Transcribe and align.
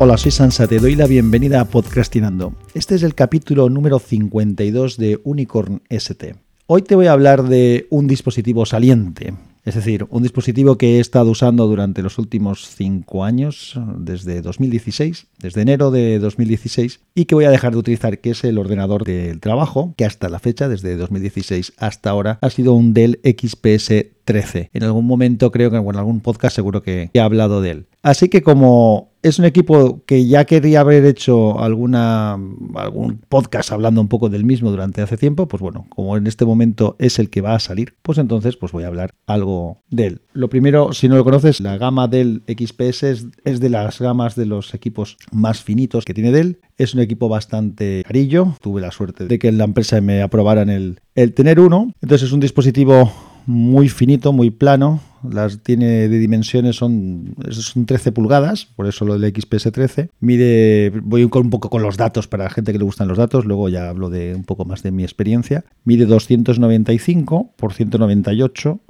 Hola, 0.00 0.16
soy 0.16 0.30
Sansa, 0.30 0.68
te 0.68 0.78
doy 0.78 0.94
la 0.94 1.08
bienvenida 1.08 1.60
a 1.60 1.64
Podcastinando. 1.64 2.54
Este 2.72 2.94
es 2.94 3.02
el 3.02 3.16
capítulo 3.16 3.68
número 3.68 3.98
52 3.98 4.96
de 4.96 5.20
Unicorn 5.24 5.82
ST. 5.88 6.36
Hoy 6.68 6.82
te 6.82 6.94
voy 6.94 7.08
a 7.08 7.12
hablar 7.12 7.42
de 7.42 7.88
un 7.90 8.06
dispositivo 8.06 8.64
saliente, 8.64 9.34
es 9.64 9.74
decir, 9.74 10.06
un 10.10 10.22
dispositivo 10.22 10.78
que 10.78 10.96
he 10.96 11.00
estado 11.00 11.32
usando 11.32 11.66
durante 11.66 12.02
los 12.02 12.16
últimos 12.16 12.68
cinco 12.68 13.24
años, 13.24 13.76
desde 13.96 14.40
2016, 14.40 15.26
desde 15.40 15.62
enero 15.62 15.90
de 15.90 16.20
2016, 16.20 17.00
y 17.16 17.24
que 17.24 17.34
voy 17.34 17.46
a 17.46 17.50
dejar 17.50 17.72
de 17.72 17.78
utilizar, 17.78 18.20
que 18.20 18.30
es 18.30 18.44
el 18.44 18.58
ordenador 18.58 19.02
del 19.02 19.40
trabajo, 19.40 19.94
que 19.96 20.04
hasta 20.04 20.28
la 20.28 20.38
fecha, 20.38 20.68
desde 20.68 20.96
2016 20.96 21.72
hasta 21.76 22.10
ahora, 22.10 22.38
ha 22.40 22.50
sido 22.50 22.74
un 22.74 22.94
Dell 22.94 23.18
XPS 23.24 24.06
13. 24.24 24.70
En 24.74 24.84
algún 24.84 25.06
momento 25.06 25.50
creo 25.50 25.72
que 25.72 25.76
en 25.76 25.96
algún 25.96 26.20
podcast 26.20 26.54
seguro 26.54 26.84
que 26.84 27.10
he 27.12 27.20
hablado 27.20 27.60
de 27.62 27.70
él. 27.72 27.86
Así 28.02 28.28
que 28.28 28.42
como 28.42 29.07
es 29.22 29.38
un 29.38 29.44
equipo 29.44 30.02
que 30.06 30.26
ya 30.26 30.44
quería 30.44 30.80
haber 30.80 31.04
hecho 31.04 31.60
alguna 31.60 32.38
algún 32.74 33.20
podcast 33.28 33.72
hablando 33.72 34.00
un 34.00 34.08
poco 34.08 34.28
del 34.28 34.44
mismo 34.44 34.70
durante 34.70 35.02
hace 35.02 35.16
tiempo, 35.16 35.48
pues 35.48 35.60
bueno, 35.60 35.86
como 35.90 36.16
en 36.16 36.26
este 36.26 36.44
momento 36.44 36.96
es 36.98 37.18
el 37.18 37.30
que 37.30 37.40
va 37.40 37.54
a 37.54 37.60
salir, 37.60 37.94
pues 38.02 38.18
entonces 38.18 38.56
pues 38.56 38.72
voy 38.72 38.84
a 38.84 38.88
hablar 38.88 39.14
algo 39.26 39.78
de 39.90 40.06
él. 40.06 40.20
Lo 40.32 40.48
primero, 40.48 40.92
si 40.92 41.08
no 41.08 41.16
lo 41.16 41.24
conoces, 41.24 41.60
la 41.60 41.78
gama 41.78 42.08
del 42.08 42.42
XPS 42.46 43.02
es, 43.02 43.26
es 43.44 43.60
de 43.60 43.68
las 43.68 43.98
gamas 44.00 44.36
de 44.36 44.46
los 44.46 44.74
equipos 44.74 45.16
más 45.32 45.62
finitos 45.62 46.04
que 46.04 46.14
tiene 46.14 46.30
Dell. 46.30 46.60
Es 46.76 46.94
un 46.94 47.00
equipo 47.00 47.28
bastante 47.28 48.04
carillo. 48.06 48.54
Tuve 48.60 48.80
la 48.80 48.92
suerte 48.92 49.26
de 49.26 49.38
que 49.38 49.48
en 49.48 49.58
la 49.58 49.64
empresa 49.64 50.00
me 50.00 50.22
aprobaran 50.22 50.70
el, 50.70 51.00
el 51.14 51.34
tener 51.34 51.58
uno. 51.58 51.92
Entonces 52.00 52.28
es 52.28 52.32
un 52.32 52.40
dispositivo 52.40 53.12
muy 53.46 53.88
finito, 53.88 54.32
muy 54.32 54.50
plano. 54.50 55.00
Las 55.28 55.58
tiene 55.62 56.08
de 56.08 56.18
dimensiones, 56.18 56.76
son, 56.76 57.34
son 57.50 57.86
13 57.86 58.12
pulgadas, 58.12 58.66
por 58.76 58.86
eso 58.86 59.04
lo 59.04 59.18
del 59.18 59.34
XPS 59.34 59.72
13. 59.72 60.10
Mide, 60.20 60.92
voy 61.02 61.24
un 61.24 61.50
poco 61.50 61.70
con 61.70 61.82
los 61.82 61.96
datos 61.96 62.28
para 62.28 62.44
la 62.44 62.50
gente 62.50 62.72
que 62.72 62.78
le 62.78 62.84
gustan 62.84 63.08
los 63.08 63.18
datos, 63.18 63.44
luego 63.44 63.68
ya 63.68 63.88
hablo 63.88 64.10
de 64.10 64.34
un 64.34 64.44
poco 64.44 64.64
más 64.64 64.82
de 64.82 64.90
mi 64.90 65.02
experiencia. 65.02 65.64
Mide 65.84 66.06
295 66.06 67.52
por 67.56 67.72
198 67.72 68.80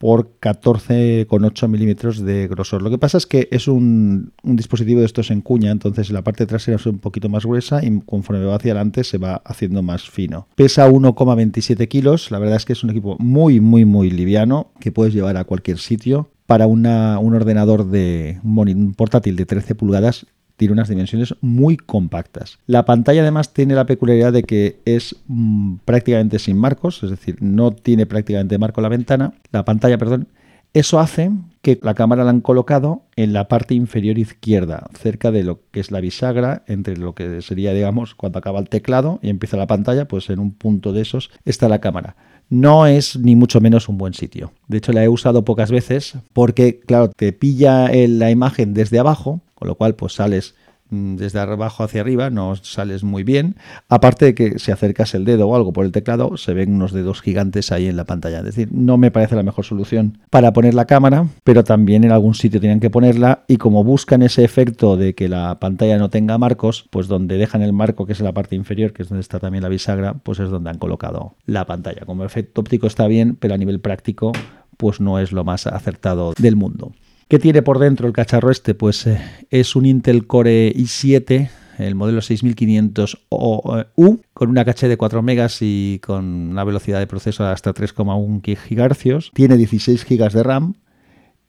por 0.00 0.38
14,8 0.40 1.68
milímetros 1.68 2.24
de 2.24 2.48
grosor. 2.48 2.80
Lo 2.80 2.88
que 2.88 2.96
pasa 2.96 3.18
es 3.18 3.26
que 3.26 3.48
es 3.50 3.68
un, 3.68 4.32
dispositivo 4.42 5.00
de 5.00 5.06
estos 5.06 5.30
en 5.30 5.42
cuña, 5.42 5.70
entonces 5.70 6.10
la 6.10 6.24
parte 6.24 6.46
trasera 6.46 6.78
es 6.78 6.86
un 6.86 7.00
poquito 7.00 7.28
más 7.28 7.44
gruesa 7.44 7.84
y 7.84 8.00
conforme 8.06 8.42
va 8.46 8.56
hacia 8.56 8.72
adelante 8.72 9.04
se 9.04 9.18
va 9.18 9.42
haciendo 9.44 9.82
más 9.82 10.08
fino. 10.08 10.48
Pesa 10.54 10.88
1,27 10.88 11.86
kilos, 11.86 12.30
la 12.30 12.38
verdad 12.38 12.56
es 12.56 12.64
que 12.64 12.72
es 12.72 12.82
un 12.82 12.88
equipo 12.88 13.18
muy, 13.18 13.60
muy, 13.60 13.84
muy 13.84 14.10
liviano 14.10 14.72
que 14.80 14.90
puedes 14.90 15.12
llevar 15.12 15.36
a 15.36 15.44
cualquier 15.44 15.76
sitio. 15.76 16.30
Para 16.46 16.66
un 16.66 16.86
ordenador 16.86 17.86
de 17.90 18.40
un 18.42 18.94
portátil 18.96 19.36
de 19.36 19.44
13 19.44 19.74
pulgadas 19.74 20.26
tiene 20.60 20.74
unas 20.74 20.90
dimensiones 20.90 21.34
muy 21.40 21.78
compactas. 21.78 22.58
La 22.66 22.84
pantalla 22.84 23.22
además 23.22 23.54
tiene 23.54 23.74
la 23.74 23.86
peculiaridad 23.86 24.30
de 24.30 24.42
que 24.42 24.78
es 24.84 25.16
mm, 25.26 25.76
prácticamente 25.86 26.38
sin 26.38 26.58
marcos, 26.58 27.02
es 27.02 27.08
decir, 27.08 27.38
no 27.40 27.70
tiene 27.70 28.04
prácticamente 28.04 28.58
marco 28.58 28.82
la 28.82 28.90
ventana, 28.90 29.32
la 29.52 29.64
pantalla, 29.64 29.96
perdón. 29.96 30.28
Eso 30.74 31.00
hace 31.00 31.30
que 31.62 31.80
la 31.80 31.94
cámara 31.94 32.24
la 32.24 32.30
han 32.30 32.42
colocado 32.42 33.04
en 33.16 33.32
la 33.32 33.48
parte 33.48 33.72
inferior 33.72 34.18
izquierda, 34.18 34.86
cerca 34.98 35.30
de 35.30 35.44
lo 35.44 35.60
que 35.70 35.80
es 35.80 35.90
la 35.90 36.00
bisagra, 36.00 36.62
entre 36.66 36.98
lo 36.98 37.14
que 37.14 37.40
sería, 37.40 37.72
digamos, 37.72 38.14
cuando 38.14 38.38
acaba 38.38 38.60
el 38.60 38.68
teclado 38.68 39.18
y 39.22 39.30
empieza 39.30 39.56
la 39.56 39.66
pantalla, 39.66 40.08
pues 40.08 40.28
en 40.28 40.40
un 40.40 40.52
punto 40.52 40.92
de 40.92 41.00
esos 41.00 41.30
está 41.46 41.70
la 41.70 41.80
cámara 41.80 42.16
no 42.50 42.86
es 42.86 43.16
ni 43.16 43.36
mucho 43.36 43.60
menos 43.60 43.88
un 43.88 43.96
buen 43.96 44.12
sitio. 44.12 44.52
De 44.68 44.78
hecho, 44.78 44.92
la 44.92 45.02
he 45.02 45.08
usado 45.08 45.44
pocas 45.44 45.70
veces 45.70 46.14
porque, 46.32 46.80
claro, 46.80 47.08
te 47.08 47.32
pilla 47.32 47.88
la 47.92 48.30
imagen 48.30 48.74
desde 48.74 48.98
abajo 48.98 49.40
con 49.60 49.68
lo 49.68 49.74
cual 49.74 49.94
pues 49.94 50.14
sales 50.14 50.54
desde 50.90 51.38
abajo 51.38 51.84
hacia 51.84 52.00
arriba, 52.00 52.30
no 52.30 52.56
sales 52.56 53.04
muy 53.04 53.22
bien. 53.22 53.56
Aparte 53.88 54.26
de 54.26 54.34
que 54.34 54.58
si 54.58 54.70
acercas 54.70 55.14
el 55.14 55.24
dedo 55.24 55.48
o 55.48 55.56
algo 55.56 55.72
por 55.72 55.84
el 55.84 55.92
teclado, 55.92 56.36
se 56.36 56.54
ven 56.54 56.74
unos 56.74 56.92
dedos 56.92 57.22
gigantes 57.22 57.72
ahí 57.72 57.86
en 57.86 57.96
la 57.96 58.04
pantalla. 58.04 58.38
Es 58.38 58.44
decir, 58.44 58.68
no 58.72 58.96
me 58.96 59.10
parece 59.10 59.36
la 59.36 59.42
mejor 59.42 59.64
solución 59.64 60.18
para 60.30 60.52
poner 60.52 60.74
la 60.74 60.86
cámara, 60.86 61.26
pero 61.44 61.64
también 61.64 62.04
en 62.04 62.12
algún 62.12 62.34
sitio 62.34 62.60
tienen 62.60 62.80
que 62.80 62.90
ponerla 62.90 63.44
y 63.48 63.56
como 63.56 63.84
buscan 63.84 64.22
ese 64.22 64.44
efecto 64.44 64.96
de 64.96 65.14
que 65.14 65.28
la 65.28 65.58
pantalla 65.60 65.98
no 65.98 66.10
tenga 66.10 66.38
marcos, 66.38 66.86
pues 66.90 67.08
donde 67.08 67.38
dejan 67.38 67.62
el 67.62 67.72
marco, 67.72 68.06
que 68.06 68.12
es 68.12 68.20
la 68.20 68.32
parte 68.32 68.56
inferior, 68.56 68.92
que 68.92 69.02
es 69.02 69.08
donde 69.08 69.22
está 69.22 69.38
también 69.38 69.62
la 69.62 69.68
bisagra, 69.68 70.14
pues 70.14 70.38
es 70.40 70.50
donde 70.50 70.70
han 70.70 70.78
colocado 70.78 71.34
la 71.46 71.66
pantalla. 71.66 72.04
Como 72.06 72.24
efecto 72.24 72.60
óptico 72.60 72.86
está 72.86 73.06
bien, 73.06 73.36
pero 73.38 73.54
a 73.54 73.58
nivel 73.58 73.80
práctico 73.80 74.32
pues 74.76 74.98
no 74.98 75.18
es 75.18 75.30
lo 75.30 75.44
más 75.44 75.66
acertado 75.66 76.32
del 76.38 76.56
mundo. 76.56 76.92
¿Qué 77.30 77.38
tiene 77.38 77.62
por 77.62 77.78
dentro 77.78 78.08
el 78.08 78.12
cacharro 78.12 78.50
este? 78.50 78.74
Pues 78.74 79.06
eh, 79.06 79.20
es 79.50 79.76
un 79.76 79.86
Intel 79.86 80.26
Core 80.26 80.74
i7, 80.74 81.48
el 81.78 81.94
modelo 81.94 82.22
6500U, 82.22 84.20
con 84.34 84.50
una 84.50 84.64
caché 84.64 84.88
de 84.88 84.96
4 84.96 85.22
megas 85.22 85.58
y 85.60 86.00
con 86.02 86.24
una 86.24 86.64
velocidad 86.64 86.98
de 86.98 87.06
proceso 87.06 87.46
hasta 87.46 87.72
3,1 87.72 88.42
GHz. 88.42 89.30
Tiene 89.32 89.56
16 89.56 90.04
GB 90.08 90.32
de 90.32 90.42
RAM 90.42 90.74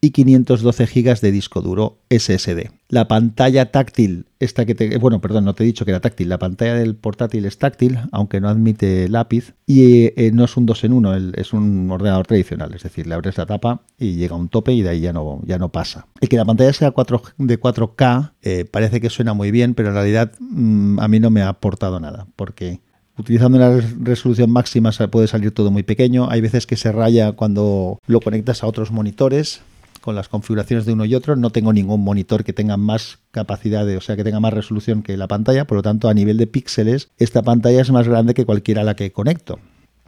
y 0.03 0.09
512 0.09 0.85
GB 0.87 1.21
de 1.21 1.31
disco 1.31 1.61
duro 1.61 1.99
SSD. 2.09 2.71
La 2.89 3.07
pantalla 3.07 3.71
táctil, 3.71 4.25
esta 4.39 4.65
que 4.65 4.73
te. 4.73 4.97
Bueno, 4.97 5.21
perdón, 5.21 5.45
no 5.45 5.53
te 5.53 5.63
he 5.63 5.67
dicho 5.67 5.85
que 5.85 5.91
era 5.91 5.99
táctil. 5.99 6.27
La 6.27 6.39
pantalla 6.39 6.73
del 6.73 6.95
portátil 6.95 7.45
es 7.45 7.59
táctil, 7.59 7.99
aunque 8.11 8.41
no 8.41 8.49
admite 8.49 9.07
lápiz. 9.07 9.53
Y 9.67 10.05
eh, 10.19 10.31
no 10.33 10.45
es 10.45 10.57
un 10.57 10.65
2 10.65 10.83
en 10.85 10.93
1, 10.93 11.15
es 11.35 11.53
un 11.53 11.91
ordenador 11.91 12.25
tradicional. 12.25 12.73
Es 12.73 12.81
decir, 12.81 13.05
le 13.05 13.13
abres 13.13 13.37
la 13.37 13.45
tapa 13.45 13.83
y 13.99 14.15
llega 14.15 14.33
a 14.33 14.39
un 14.39 14.49
tope 14.49 14.73
y 14.73 14.81
de 14.81 14.89
ahí 14.89 15.01
ya 15.01 15.13
no, 15.13 15.39
ya 15.45 15.59
no 15.59 15.69
pasa. 15.69 16.07
El 16.19 16.29
que 16.29 16.37
la 16.37 16.45
pantalla 16.45 16.73
sea 16.73 16.91
4, 16.91 17.21
de 17.37 17.59
4K 17.59 18.31
eh, 18.41 18.65
parece 18.65 18.99
que 19.01 19.11
suena 19.11 19.35
muy 19.35 19.51
bien, 19.51 19.75
pero 19.75 19.89
en 19.89 19.95
realidad 19.95 20.31
mm, 20.39 20.99
a 20.99 21.07
mí 21.07 21.19
no 21.19 21.29
me 21.29 21.43
ha 21.43 21.49
aportado 21.49 21.99
nada. 21.99 22.25
Porque 22.35 22.79
Utilizando 23.17 23.57
una 23.57 23.81
resolución 23.99 24.49
máxima 24.49 24.91
puede 25.11 25.27
salir 25.27 25.51
todo 25.51 25.69
muy 25.69 25.83
pequeño. 25.83 26.29
Hay 26.31 26.41
veces 26.41 26.65
que 26.65 26.75
se 26.75 26.91
raya 26.91 27.33
cuando 27.33 27.99
lo 28.07 28.19
conectas 28.19 28.63
a 28.63 28.67
otros 28.67 28.89
monitores 28.89 29.61
con 30.01 30.15
las 30.15 30.27
configuraciones 30.27 30.85
de 30.85 30.93
uno 30.93 31.05
y 31.05 31.15
otro. 31.15 31.35
No 31.35 31.51
tengo 31.51 31.71
ningún 31.71 32.01
monitor 32.01 32.43
que 32.43 32.53
tenga 32.53 32.77
más 32.77 33.19
capacidad, 33.31 33.85
de, 33.85 33.97
o 33.97 34.01
sea, 34.01 34.15
que 34.15 34.23
tenga 34.23 34.39
más 34.39 34.53
resolución 34.53 35.03
que 35.03 35.15
la 35.15 35.27
pantalla. 35.27 35.65
Por 35.65 35.77
lo 35.77 35.83
tanto, 35.83 36.09
a 36.09 36.13
nivel 36.13 36.37
de 36.37 36.47
píxeles, 36.47 37.11
esta 37.17 37.41
pantalla 37.43 37.81
es 37.81 37.91
más 37.91 38.07
grande 38.07 38.33
que 38.33 38.45
cualquiera 38.45 38.81
a 38.81 38.83
la 38.83 38.95
que 38.95 39.11
conecto. 39.11 39.59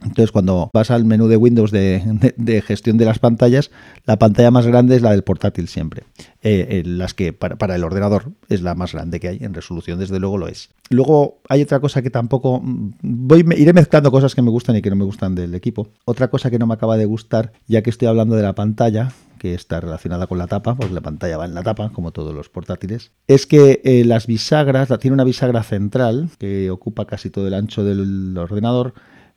Entonces, 0.02 0.32
cuando 0.32 0.70
vas 0.74 0.90
al 0.90 1.04
menú 1.04 1.28
de 1.28 1.36
Windows 1.36 1.70
de, 1.70 2.62
gestión 2.66 2.98
de 2.98 3.04
las 3.06 3.18
pantallas, 3.18 3.70
la 4.04 4.18
pantalla 4.18 4.50
más 4.50 4.66
grande 4.66 4.96
es 4.96 5.02
la 5.02 5.12
del 5.12 5.22
portátil 5.22 5.66
siempre. 5.66 6.04
Eh, 6.42 6.82
las 6.84 7.14
que 7.14 7.32
para, 7.32 7.74
el 7.74 7.84
ordenador 7.84 8.32
es 8.48 8.60
la 8.60 8.74
más 8.74 8.92
grande 8.92 9.18
que 9.18 9.28
hay, 9.28 9.38
en 9.40 9.54
resolución 9.54 9.98
desde 9.98 10.20
luego 10.20 10.36
lo 10.36 10.48
es. 10.48 10.70
Luego 10.90 11.38
hay 11.48 11.62
otra 11.62 11.80
cosa 11.80 12.02
que 12.02 12.10
tampoco... 12.10 12.60
Mm, 12.62 12.92
voy, 13.02 13.46
iré 13.56 13.72
mezclando 13.72 14.10
cosas 14.10 14.34
que 14.34 14.42
me 14.42 14.50
gustan 14.50 14.76
y 14.76 14.82
que 14.82 14.90
no 14.90 14.96
me 14.96 15.04
gustan 15.04 15.34
del 15.34 15.54
equipo. 15.54 15.88
Otra 16.04 16.28
cosa 16.28 16.50
que 16.50 16.58
no 16.58 16.66
me 16.66 16.74
acaba 16.74 16.98
de 16.98 17.06
gustar, 17.06 17.52
ya 17.66 17.82
que 17.82 17.90
estoy 17.90 18.08
hablando 18.08 18.36
de 18.36 18.42
la 18.42 18.54
pantalla, 18.54 19.10
que 19.38 19.54
está 19.54 19.80
relacionada 19.80 20.26
con 20.26 20.38
la 20.38 20.46
tapa, 20.46 20.74
porque 20.74 20.94
la 20.94 21.00
pantalla 21.00 21.36
va 21.36 21.44
en 21.44 21.54
la 21.54 21.62
tapa, 21.62 21.90
como 21.90 22.12
todos 22.12 22.34
los 22.34 22.48
portátiles, 22.48 23.12
es 23.28 23.46
que 23.46 23.80
eh, 23.84 24.04
las 24.04 24.26
bisagras, 24.26 24.88
tiene 25.00 25.14
una 25.14 25.24
bisagra 25.24 25.62
central 25.62 26.30
que 26.38 26.70
ocupa 26.70 27.06
casi 27.06 27.30
todo 27.30 27.46
el 27.46 27.54
ancho 27.54 27.84
del 27.84 28.36
ordenador, 28.36 28.94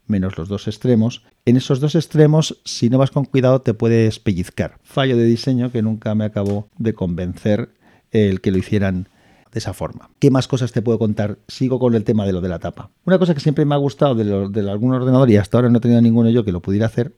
menos 0.07 0.37
los 0.37 0.47
dos 0.47 0.67
extremos. 0.67 1.23
En 1.45 1.57
esos 1.57 1.79
dos 1.79 1.95
extremos, 1.95 2.59
si 2.63 2.89
no 2.89 2.97
vas 2.97 3.11
con 3.11 3.25
cuidado, 3.25 3.61
te 3.61 3.73
puedes 3.73 4.19
pellizcar. 4.19 4.79
Fallo 4.83 5.17
de 5.17 5.25
diseño 5.25 5.71
que 5.71 5.81
nunca 5.81 6.15
me 6.15 6.25
acabó 6.25 6.69
de 6.77 6.93
convencer 6.93 7.69
el 8.11 8.41
que 8.41 8.51
lo 8.51 8.57
hicieran 8.57 9.09
de 9.51 9.59
esa 9.59 9.73
forma. 9.73 10.09
¿Qué 10.19 10.31
más 10.31 10.47
cosas 10.47 10.71
te 10.71 10.81
puedo 10.81 10.99
contar? 10.99 11.39
Sigo 11.47 11.79
con 11.79 11.93
el 11.93 12.03
tema 12.03 12.25
de 12.25 12.33
lo 12.33 12.41
de 12.41 12.49
la 12.49 12.59
tapa. 12.59 12.89
Una 13.05 13.19
cosa 13.19 13.33
que 13.33 13.39
siempre 13.39 13.65
me 13.65 13.75
ha 13.75 13.77
gustado 13.77 14.15
de, 14.15 14.49
de 14.49 14.71
algún 14.71 14.93
ordenador 14.93 15.29
y 15.29 15.37
hasta 15.37 15.57
ahora 15.57 15.69
no 15.69 15.77
he 15.77 15.81
tenido 15.81 16.01
ninguno 16.01 16.29
yo 16.29 16.43
que 16.43 16.51
lo 16.51 16.61
pudiera 16.61 16.85
hacer 16.85 17.13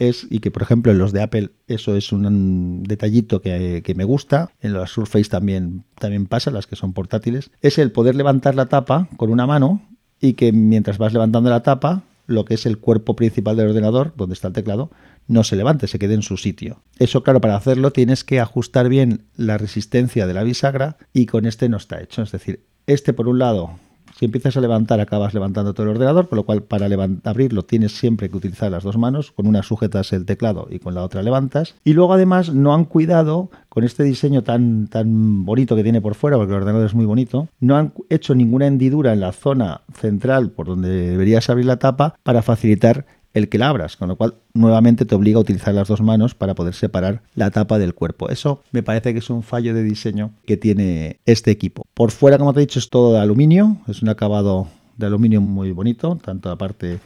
es, 0.00 0.26
y 0.30 0.40
que 0.40 0.50
por 0.50 0.62
ejemplo 0.62 0.90
en 0.90 0.98
los 0.98 1.12
de 1.12 1.22
Apple 1.22 1.50
eso 1.68 1.94
es 1.94 2.10
un 2.10 2.82
detallito 2.82 3.40
que, 3.40 3.94
me 3.94 4.04
gusta, 4.04 4.50
en 4.60 4.72
los 4.72 4.90
Surface 4.90 5.30
también, 5.30 5.84
también 5.98 6.26
pasa, 6.26 6.50
las 6.50 6.66
que 6.66 6.74
son 6.74 6.92
portátiles, 6.92 7.50
es 7.60 7.78
el 7.78 7.92
poder 7.92 8.16
levantar 8.16 8.56
la 8.56 8.66
tapa 8.66 9.08
con 9.16 9.30
una 9.30 9.46
mano 9.46 9.82
y 10.20 10.32
que 10.32 10.52
mientras 10.52 10.98
vas 10.98 11.12
levantando 11.12 11.50
la 11.50 11.62
tapa, 11.62 12.02
lo 12.26 12.44
que 12.44 12.54
es 12.54 12.66
el 12.66 12.78
cuerpo 12.78 13.14
principal 13.14 13.56
del 13.56 13.68
ordenador, 13.68 14.14
donde 14.16 14.34
está 14.34 14.48
el 14.48 14.54
teclado, 14.54 14.90
no 15.28 15.44
se 15.44 15.56
levante, 15.56 15.86
se 15.86 15.98
quede 15.98 16.14
en 16.14 16.22
su 16.22 16.36
sitio. 16.36 16.82
Eso, 16.98 17.22
claro, 17.22 17.40
para 17.40 17.56
hacerlo 17.56 17.92
tienes 17.92 18.24
que 18.24 18.40
ajustar 18.40 18.88
bien 18.88 19.26
la 19.36 19.58
resistencia 19.58 20.26
de 20.26 20.34
la 20.34 20.42
bisagra 20.42 20.96
y 21.12 21.26
con 21.26 21.46
este 21.46 21.68
no 21.68 21.76
está 21.76 22.00
hecho. 22.00 22.22
Es 22.22 22.32
decir, 22.32 22.64
este 22.86 23.12
por 23.12 23.28
un 23.28 23.38
lado 23.38 23.78
si 24.20 24.26
empiezas 24.26 24.54
a 24.58 24.60
levantar, 24.60 25.00
acabas 25.00 25.32
levantando 25.32 25.72
todo 25.72 25.84
el 25.84 25.92
ordenador, 25.92 26.28
por 26.28 26.36
lo 26.36 26.44
cual 26.44 26.62
para 26.62 26.88
abrirlo 27.24 27.62
tienes 27.62 27.96
siempre 27.96 28.28
que 28.28 28.36
utilizar 28.36 28.70
las 28.70 28.84
dos 28.84 28.98
manos, 28.98 29.32
con 29.32 29.46
una 29.46 29.62
sujetas 29.62 30.12
el 30.12 30.26
teclado 30.26 30.68
y 30.70 30.78
con 30.78 30.94
la 30.94 31.02
otra 31.02 31.22
levantas. 31.22 31.74
Y 31.84 31.94
luego 31.94 32.12
además 32.12 32.52
no 32.52 32.74
han 32.74 32.84
cuidado 32.84 33.50
con 33.70 33.82
este 33.82 34.02
diseño 34.02 34.42
tan, 34.42 34.88
tan 34.88 35.46
bonito 35.46 35.74
que 35.74 35.82
tiene 35.82 36.02
por 36.02 36.16
fuera, 36.16 36.36
porque 36.36 36.52
el 36.52 36.58
ordenador 36.58 36.84
es 36.84 36.94
muy 36.94 37.06
bonito, 37.06 37.48
no 37.60 37.78
han 37.78 37.94
hecho 38.10 38.34
ninguna 38.34 38.66
hendidura 38.66 39.14
en 39.14 39.20
la 39.20 39.32
zona 39.32 39.80
central 39.94 40.50
por 40.50 40.66
donde 40.66 40.90
deberías 40.90 41.48
abrir 41.48 41.64
la 41.64 41.78
tapa 41.78 42.14
para 42.22 42.42
facilitar 42.42 43.06
el 43.34 43.48
que 43.48 43.58
la 43.58 43.68
abras, 43.68 43.96
con 43.96 44.08
lo 44.08 44.16
cual 44.16 44.34
nuevamente 44.54 45.04
te 45.04 45.14
obliga 45.14 45.38
a 45.38 45.42
utilizar 45.42 45.74
las 45.74 45.88
dos 45.88 46.00
manos 46.00 46.34
para 46.34 46.54
poder 46.54 46.74
separar 46.74 47.22
la 47.34 47.50
tapa 47.50 47.78
del 47.78 47.94
cuerpo. 47.94 48.28
Eso 48.28 48.62
me 48.72 48.82
parece 48.82 49.12
que 49.12 49.20
es 49.20 49.30
un 49.30 49.42
fallo 49.42 49.74
de 49.74 49.82
diseño 49.82 50.32
que 50.46 50.56
tiene 50.56 51.20
este 51.26 51.50
equipo. 51.50 51.86
Por 51.94 52.10
fuera, 52.10 52.38
como 52.38 52.52
te 52.52 52.60
he 52.60 52.66
dicho, 52.66 52.78
es 52.78 52.88
todo 52.88 53.12
de 53.14 53.20
aluminio, 53.20 53.76
es 53.86 54.02
un 54.02 54.08
acabado 54.08 54.68
de 54.96 55.06
aluminio 55.06 55.40
muy 55.40 55.72
bonito, 55.72 56.18
tanto 56.22 56.48
la 56.48 56.56
parte 56.56 56.98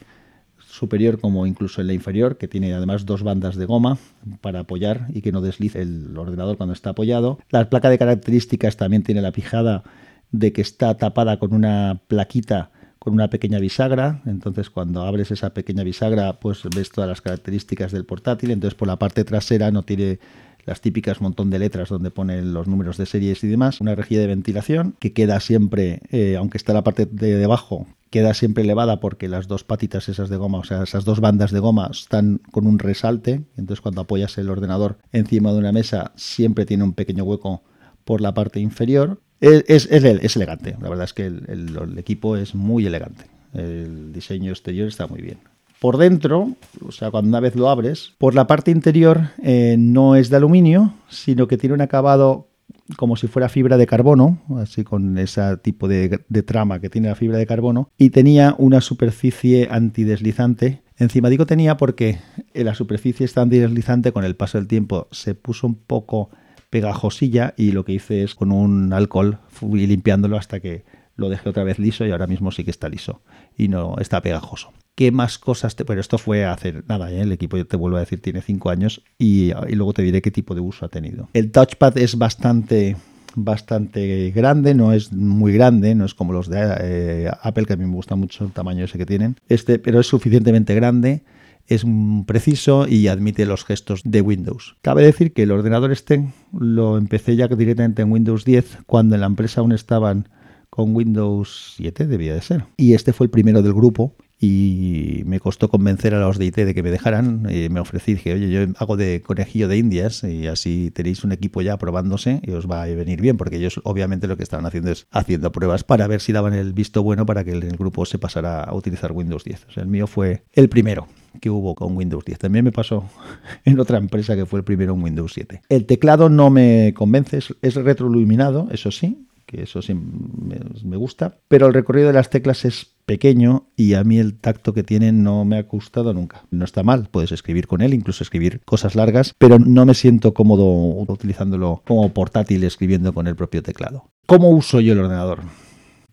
superior 0.58 1.20
como 1.20 1.46
incluso 1.46 1.80
en 1.80 1.86
la 1.86 1.92
inferior, 1.92 2.36
que 2.36 2.48
tiene 2.48 2.74
además 2.74 3.06
dos 3.06 3.22
bandas 3.22 3.54
de 3.56 3.64
goma 3.64 3.98
para 4.40 4.60
apoyar 4.60 5.06
y 5.14 5.20
que 5.20 5.30
no 5.30 5.40
deslice 5.40 5.82
el 5.82 6.16
ordenador 6.16 6.56
cuando 6.56 6.72
está 6.72 6.90
apoyado. 6.90 7.38
La 7.50 7.68
placa 7.70 7.90
de 7.90 7.98
características 7.98 8.76
también 8.76 9.04
tiene 9.04 9.22
la 9.22 9.30
pijada 9.30 9.84
de 10.32 10.52
que 10.52 10.62
está 10.62 10.96
tapada 10.96 11.38
con 11.38 11.54
una 11.54 12.00
plaquita 12.08 12.70
con 13.04 13.12
una 13.12 13.28
pequeña 13.28 13.58
bisagra, 13.58 14.22
entonces 14.24 14.70
cuando 14.70 15.02
abres 15.02 15.30
esa 15.30 15.52
pequeña 15.52 15.84
bisagra 15.84 16.40
pues 16.40 16.62
ves 16.74 16.90
todas 16.90 17.06
las 17.06 17.20
características 17.20 17.92
del 17.92 18.06
portátil, 18.06 18.50
entonces 18.50 18.74
por 18.74 18.88
la 18.88 18.98
parte 18.98 19.24
trasera 19.24 19.70
no 19.70 19.82
tiene 19.82 20.18
las 20.64 20.80
típicas 20.80 21.20
montón 21.20 21.50
de 21.50 21.58
letras 21.58 21.90
donde 21.90 22.10
ponen 22.10 22.54
los 22.54 22.66
números 22.66 22.96
de 22.96 23.04
series 23.04 23.44
y 23.44 23.48
demás, 23.48 23.82
una 23.82 23.94
rejilla 23.94 24.22
de 24.22 24.28
ventilación 24.28 24.96
que 24.98 25.12
queda 25.12 25.38
siempre, 25.40 26.00
eh, 26.12 26.36
aunque 26.38 26.56
está 26.56 26.72
la 26.72 26.82
parte 26.82 27.04
de 27.04 27.36
debajo, 27.36 27.86
queda 28.08 28.32
siempre 28.32 28.64
elevada 28.64 29.00
porque 29.00 29.28
las 29.28 29.48
dos 29.48 29.64
patitas 29.64 30.08
esas 30.08 30.30
de 30.30 30.38
goma, 30.38 30.60
o 30.60 30.64
sea, 30.64 30.82
esas 30.82 31.04
dos 31.04 31.20
bandas 31.20 31.50
de 31.50 31.60
goma 31.60 31.90
están 31.90 32.40
con 32.52 32.66
un 32.66 32.78
resalte, 32.78 33.42
entonces 33.58 33.82
cuando 33.82 34.00
apoyas 34.00 34.38
el 34.38 34.48
ordenador 34.48 34.96
encima 35.12 35.52
de 35.52 35.58
una 35.58 35.72
mesa 35.72 36.12
siempre 36.16 36.64
tiene 36.64 36.84
un 36.84 36.94
pequeño 36.94 37.24
hueco 37.24 37.64
por 38.04 38.22
la 38.22 38.32
parte 38.32 38.60
inferior. 38.60 39.20
Es, 39.40 39.88
es, 39.90 40.36
elegante, 40.36 40.76
la 40.80 40.88
verdad 40.88 41.04
es 41.04 41.12
que 41.12 41.26
el, 41.26 41.94
equipo 41.98 42.36
es 42.36 42.54
muy 42.54 42.86
elegante. 42.86 43.24
El 43.52 44.12
diseño 44.12 44.50
exterior 44.50 44.88
está 44.88 45.06
muy 45.06 45.20
bien. 45.20 45.38
Por 45.80 45.98
dentro, 45.98 46.54
o 46.86 46.92
sea, 46.92 47.10
cuando 47.10 47.28
una 47.28 47.40
vez 47.40 47.54
lo 47.56 47.68
abres, 47.68 48.14
por 48.18 48.34
la 48.34 48.46
parte 48.46 48.70
interior 48.70 49.28
eh, 49.42 49.76
no 49.78 50.16
es 50.16 50.30
de 50.30 50.36
aluminio, 50.36 50.94
sino 51.08 51.46
que 51.46 51.58
tiene 51.58 51.74
un 51.74 51.82
acabado 51.82 52.48
como 52.96 53.16
si 53.16 53.26
fuera 53.26 53.48
fibra 53.48 53.76
de 53.76 53.86
carbono, 53.86 54.38
así 54.56 54.84
con 54.84 55.18
ese 55.18 55.56
tipo 55.58 55.88
de, 55.88 56.20
de, 56.28 56.42
trama 56.42 56.80
que 56.80 56.90
tiene 56.90 57.08
la 57.08 57.14
fibra 57.14 57.38
de 57.38 57.46
carbono, 57.46 57.90
y 57.98 58.10
tenía 58.10 58.54
una 58.58 58.80
superficie 58.80 59.68
antideslizante. 59.70 60.82
Encima 60.96 61.28
digo 61.28 61.46
tenía 61.46 61.76
porque 61.76 62.18
la 62.52 62.74
superficie 62.74 63.24
está 63.24 63.42
antideslizante 63.42 64.12
con 64.12 64.24
el 64.24 64.36
paso 64.36 64.58
del 64.58 64.68
tiempo 64.68 65.08
se 65.10 65.34
puso 65.34 65.66
un 65.66 65.74
poco 65.74 66.30
pegajosilla 66.74 67.54
y 67.56 67.70
lo 67.70 67.84
que 67.84 67.92
hice 67.92 68.24
es 68.24 68.34
con 68.34 68.50
un 68.50 68.92
alcohol 68.92 69.38
fui 69.46 69.86
limpiándolo 69.86 70.36
hasta 70.36 70.58
que 70.58 70.82
lo 71.14 71.28
dejé 71.28 71.48
otra 71.48 71.62
vez 71.62 71.78
liso 71.78 72.04
y 72.04 72.10
ahora 72.10 72.26
mismo 72.26 72.50
sí 72.50 72.64
que 72.64 72.72
está 72.72 72.88
liso 72.88 73.22
y 73.56 73.68
no 73.68 73.94
está 74.00 74.20
pegajoso. 74.22 74.72
¿Qué 74.96 75.12
más 75.12 75.38
cosas 75.38 75.76
te.? 75.76 75.84
Pero 75.84 76.00
esto 76.00 76.18
fue 76.18 76.44
hace 76.44 76.82
nada, 76.88 77.12
¿eh? 77.12 77.20
el 77.20 77.30
equipo, 77.30 77.56
yo 77.56 77.64
te 77.64 77.76
vuelvo 77.76 77.98
a 77.98 78.00
decir, 78.00 78.20
tiene 78.20 78.42
5 78.42 78.70
años 78.70 79.02
y, 79.18 79.52
y, 79.68 79.74
luego 79.76 79.92
te 79.92 80.02
diré 80.02 80.20
qué 80.20 80.32
tipo 80.32 80.56
de 80.56 80.62
uso 80.62 80.84
ha 80.84 80.88
tenido. 80.88 81.28
El 81.32 81.52
touchpad 81.52 81.96
es 81.96 82.18
bastante, 82.18 82.96
bastante 83.36 84.32
grande, 84.32 84.74
no 84.74 84.92
es 84.92 85.12
muy 85.12 85.52
grande, 85.52 85.94
no 85.94 86.04
es 86.04 86.14
como 86.14 86.32
los 86.32 86.48
de 86.48 86.58
eh, 86.80 87.30
Apple, 87.42 87.66
que 87.66 87.74
a 87.74 87.76
mí 87.76 87.84
me 87.84 87.94
gusta 87.94 88.16
mucho 88.16 88.46
el 88.46 88.50
tamaño 88.50 88.84
ese 88.84 88.98
que 88.98 89.06
tienen, 89.06 89.36
este, 89.48 89.78
pero 89.78 90.00
es 90.00 90.08
suficientemente 90.08 90.74
grande 90.74 91.22
es 91.66 91.84
preciso 92.26 92.86
y 92.88 93.08
admite 93.08 93.46
los 93.46 93.64
gestos 93.64 94.02
de 94.04 94.20
Windows. 94.20 94.76
Cabe 94.82 95.04
decir 95.04 95.32
que 95.32 95.44
el 95.44 95.52
ordenador 95.52 95.92
este 95.92 96.26
lo 96.52 96.98
empecé 96.98 97.36
ya 97.36 97.48
directamente 97.48 98.02
en 98.02 98.12
Windows 98.12 98.44
10 98.44 98.78
cuando 98.86 99.14
en 99.14 99.20
la 99.20 99.26
empresa 99.26 99.60
aún 99.60 99.72
estaban 99.72 100.28
con 100.74 100.94
Windows 100.94 101.74
7, 101.76 102.08
debía 102.08 102.34
de 102.34 102.42
ser. 102.42 102.64
Y 102.76 102.94
este 102.94 103.12
fue 103.12 103.26
el 103.26 103.30
primero 103.30 103.62
del 103.62 103.74
grupo 103.74 104.16
y 104.40 105.22
me 105.24 105.38
costó 105.38 105.68
convencer 105.68 106.14
a 106.14 106.18
los 106.18 106.36
de 106.36 106.46
IT 106.46 106.56
de 106.56 106.74
que 106.74 106.82
me 106.82 106.90
dejaran. 106.90 107.46
Y 107.48 107.68
me 107.68 107.78
ofrecí, 107.78 108.16
que 108.16 108.34
oye, 108.34 108.50
yo 108.50 108.72
hago 108.78 108.96
de 108.96 109.22
conejillo 109.22 109.68
de 109.68 109.78
indias 109.78 110.24
y 110.24 110.48
así 110.48 110.90
tenéis 110.90 111.22
un 111.22 111.30
equipo 111.30 111.62
ya 111.62 111.78
probándose 111.78 112.40
y 112.42 112.50
os 112.50 112.68
va 112.68 112.82
a 112.82 112.86
venir 112.86 113.20
bien, 113.20 113.36
porque 113.36 113.58
ellos 113.58 113.80
obviamente 113.84 114.26
lo 114.26 114.36
que 114.36 114.42
estaban 114.42 114.66
haciendo 114.66 114.90
es 114.90 115.06
haciendo 115.12 115.52
pruebas 115.52 115.84
para 115.84 116.08
ver 116.08 116.20
si 116.20 116.32
daban 116.32 116.54
el 116.54 116.72
visto 116.72 117.04
bueno 117.04 117.24
para 117.24 117.44
que 117.44 117.52
el 117.52 117.76
grupo 117.76 118.04
se 118.04 118.18
pasara 118.18 118.64
a 118.64 118.74
utilizar 118.74 119.12
Windows 119.12 119.44
10. 119.44 119.66
O 119.68 119.70
sea, 119.70 119.82
el 119.84 119.88
mío 119.88 120.08
fue 120.08 120.42
el 120.54 120.68
primero 120.68 121.06
que 121.40 121.50
hubo 121.50 121.74
con 121.74 121.96
Windows 121.96 122.24
10. 122.24 122.38
También 122.38 122.64
me 122.64 122.72
pasó 122.72 123.04
en 123.64 123.78
otra 123.80 123.98
empresa 123.98 124.36
que 124.36 124.46
fue 124.46 124.60
el 124.60 124.64
primero 124.64 124.94
en 124.94 125.02
Windows 125.02 125.32
7. 125.34 125.62
El 125.68 125.86
teclado 125.86 126.28
no 126.28 126.50
me 126.50 126.92
convence, 126.94 127.38
es 127.38 127.74
retroiluminado, 127.74 128.68
eso 128.70 128.90
sí, 128.90 129.26
que 129.46 129.62
eso 129.62 129.82
sí 129.82 129.94
me, 129.94 130.96
gusta, 130.96 131.38
pero 131.48 131.66
el 131.66 131.74
recorrido 131.74 132.08
de 132.08 132.14
las 132.14 132.30
teclas 132.30 132.64
es 132.64 132.94
pequeño 133.04 133.66
y 133.76 133.94
a 133.94 134.04
mí 134.04 134.18
el 134.18 134.38
tacto 134.38 134.72
que 134.72 134.82
tiene 134.82 135.12
no 135.12 135.44
me 135.44 135.58
ha 135.58 135.62
gustado 135.62 136.14
nunca. 136.14 136.44
No 136.50 136.64
está 136.64 136.82
mal, 136.82 137.08
puedes 137.10 137.32
escribir 137.32 137.66
con 137.66 137.82
él, 137.82 137.94
incluso 137.94 138.24
escribir 138.24 138.60
cosas 138.64 138.94
largas, 138.94 139.34
pero 139.38 139.58
no 139.58 139.84
me 139.84 139.94
siento 139.94 140.34
cómodo 140.34 140.64
utilizándolo 140.66 141.82
como 141.86 142.08
portátil 142.10 142.64
escribiendo 142.64 143.12
con 143.12 143.26
el 143.26 143.36
propio 143.36 143.62
teclado. 143.62 144.08
¿Cómo 144.26 144.50
uso 144.50 144.80
yo 144.80 144.94
el 144.94 145.00
ordenador? 145.00 145.40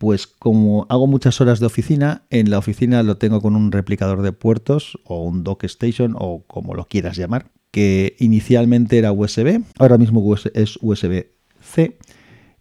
Pues 0.02 0.26
como 0.26 0.84
hago 0.88 1.06
muchas 1.06 1.40
horas 1.40 1.60
de 1.60 1.66
oficina, 1.66 2.22
en 2.28 2.50
la 2.50 2.58
oficina 2.58 3.04
lo 3.04 3.18
tengo 3.18 3.40
con 3.40 3.54
un 3.54 3.70
replicador 3.70 4.22
de 4.22 4.32
puertos 4.32 4.98
o 5.04 5.22
un 5.22 5.44
dock 5.44 5.62
station 5.62 6.16
o 6.18 6.42
como 6.48 6.74
lo 6.74 6.86
quieras 6.86 7.16
llamar, 7.16 7.52
que 7.70 8.16
inicialmente 8.18 8.98
era 8.98 9.12
USB, 9.12 9.62
ahora 9.78 9.98
mismo 9.98 10.34
es 10.54 10.76
USB-C 10.82 11.98